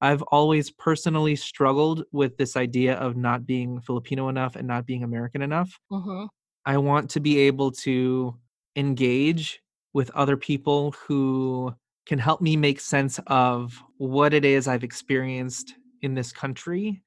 [0.00, 5.02] I've always personally struggled with this idea of not being Filipino enough and not being
[5.02, 5.78] American enough.
[5.90, 6.26] Mm-hmm.
[6.66, 8.36] I want to be able to
[8.74, 9.60] engage
[9.94, 11.74] with other people who
[12.06, 17.02] can help me make sense of what it is I've experienced in this country.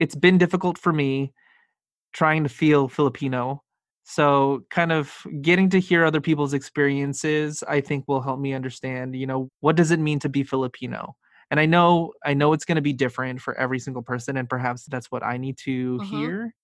[0.00, 1.32] It's been difficult for me
[2.12, 3.62] trying to feel Filipino.
[4.04, 9.14] So, kind of getting to hear other people's experiences, I think will help me understand,
[9.14, 11.14] you know, what does it mean to be Filipino?
[11.52, 14.50] And I know I know it's going to be different for every single person and
[14.50, 16.32] perhaps that's what I need to Mhm.
[16.40, 16.56] hear.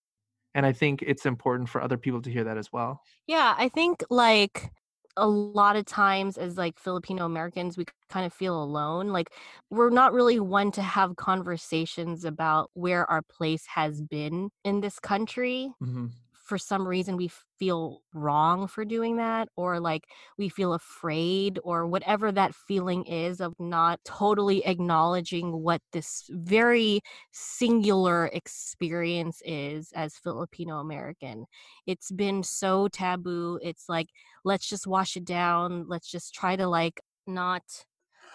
[0.55, 3.03] And I think it's important for other people to hear that as well.
[3.27, 4.71] Yeah, I think like
[5.17, 9.09] a lot of times as like Filipino Americans, we kind of feel alone.
[9.09, 9.33] Like
[9.71, 14.99] we're not really one to have conversations about where our place has been in this
[14.99, 15.73] country.
[15.81, 16.13] Mhm.
[16.49, 20.05] For some reason, we feel wrong for doing that, or like
[20.39, 27.03] we feel afraid, or whatever that feeling is of not totally acknowledging what this very
[27.33, 31.45] singular experience is as Filipino American.
[31.87, 33.61] It's been so taboo.
[33.63, 34.09] It's like,
[34.43, 35.85] let's just wash it down.
[35.87, 37.63] Let's just try to like not,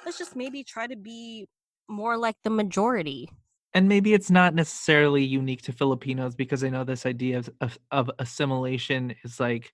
[0.06, 1.48] let's just maybe try to be
[1.88, 3.28] more like the majority.
[3.74, 7.78] And maybe it's not necessarily unique to Filipinos because I know this idea of, of,
[7.92, 9.74] of assimilation is like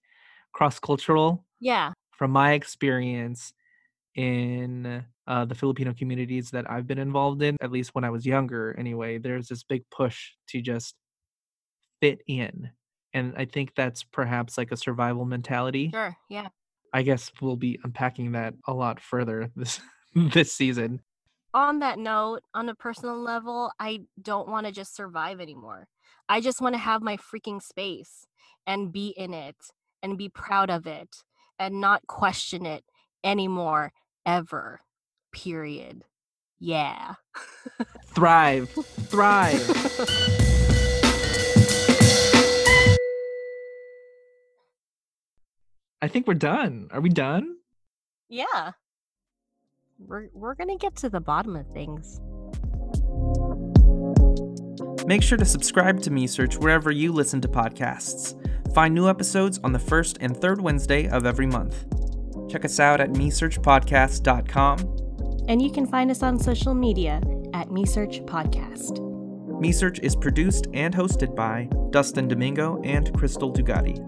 [0.54, 1.46] cross cultural.
[1.60, 1.92] Yeah.
[2.12, 3.54] From my experience
[4.16, 8.26] in uh, the Filipino communities that I've been involved in, at least when I was
[8.26, 10.96] younger, anyway, there's this big push to just
[12.02, 12.70] fit in.
[13.14, 15.90] And I think that's perhaps like a survival mentality.
[15.94, 16.16] Sure.
[16.30, 16.48] Yeah.
[16.94, 19.80] I guess we'll be unpacking that a lot further this
[20.16, 21.02] this season.
[21.54, 25.88] On that note, on a personal level, I don't want to just survive anymore.
[26.28, 28.28] I just want to have my freaking space
[28.68, 29.56] and be in it
[30.04, 31.24] and be proud of it
[31.58, 32.84] and not question it
[33.24, 33.92] anymore,
[34.26, 34.82] ever.
[35.32, 36.04] Period.
[36.60, 37.16] Yeah.
[38.08, 38.70] Thrive.
[38.70, 39.70] Thrive.
[46.02, 46.90] I think we're done.
[46.92, 47.56] Are we done?
[48.30, 48.72] yeah.
[50.00, 52.20] We're, we're going to get to the bottom of things.
[55.06, 58.36] Make sure to subscribe to Me Search wherever you listen to podcasts.
[58.74, 61.86] Find new episodes on the first and third Wednesday of every month.
[62.50, 64.80] Check us out at mesearchpodcast.com.
[65.50, 67.22] And you can find us on social media
[67.54, 69.06] at Me Search Podcast.
[69.60, 74.06] Me Search is produced and hosted by Dustin Domingo and Crystal Dugatti.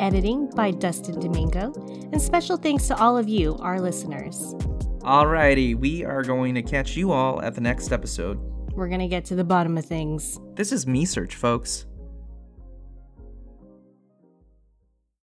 [0.00, 1.72] Editing by Dustin Domingo.
[2.12, 4.54] And special thanks to all of you, our listeners.
[5.02, 8.38] Alrighty, we are going to catch you all at the next episode.
[8.72, 10.38] We're going to get to the bottom of things.
[10.54, 11.86] This is Me Search, folks.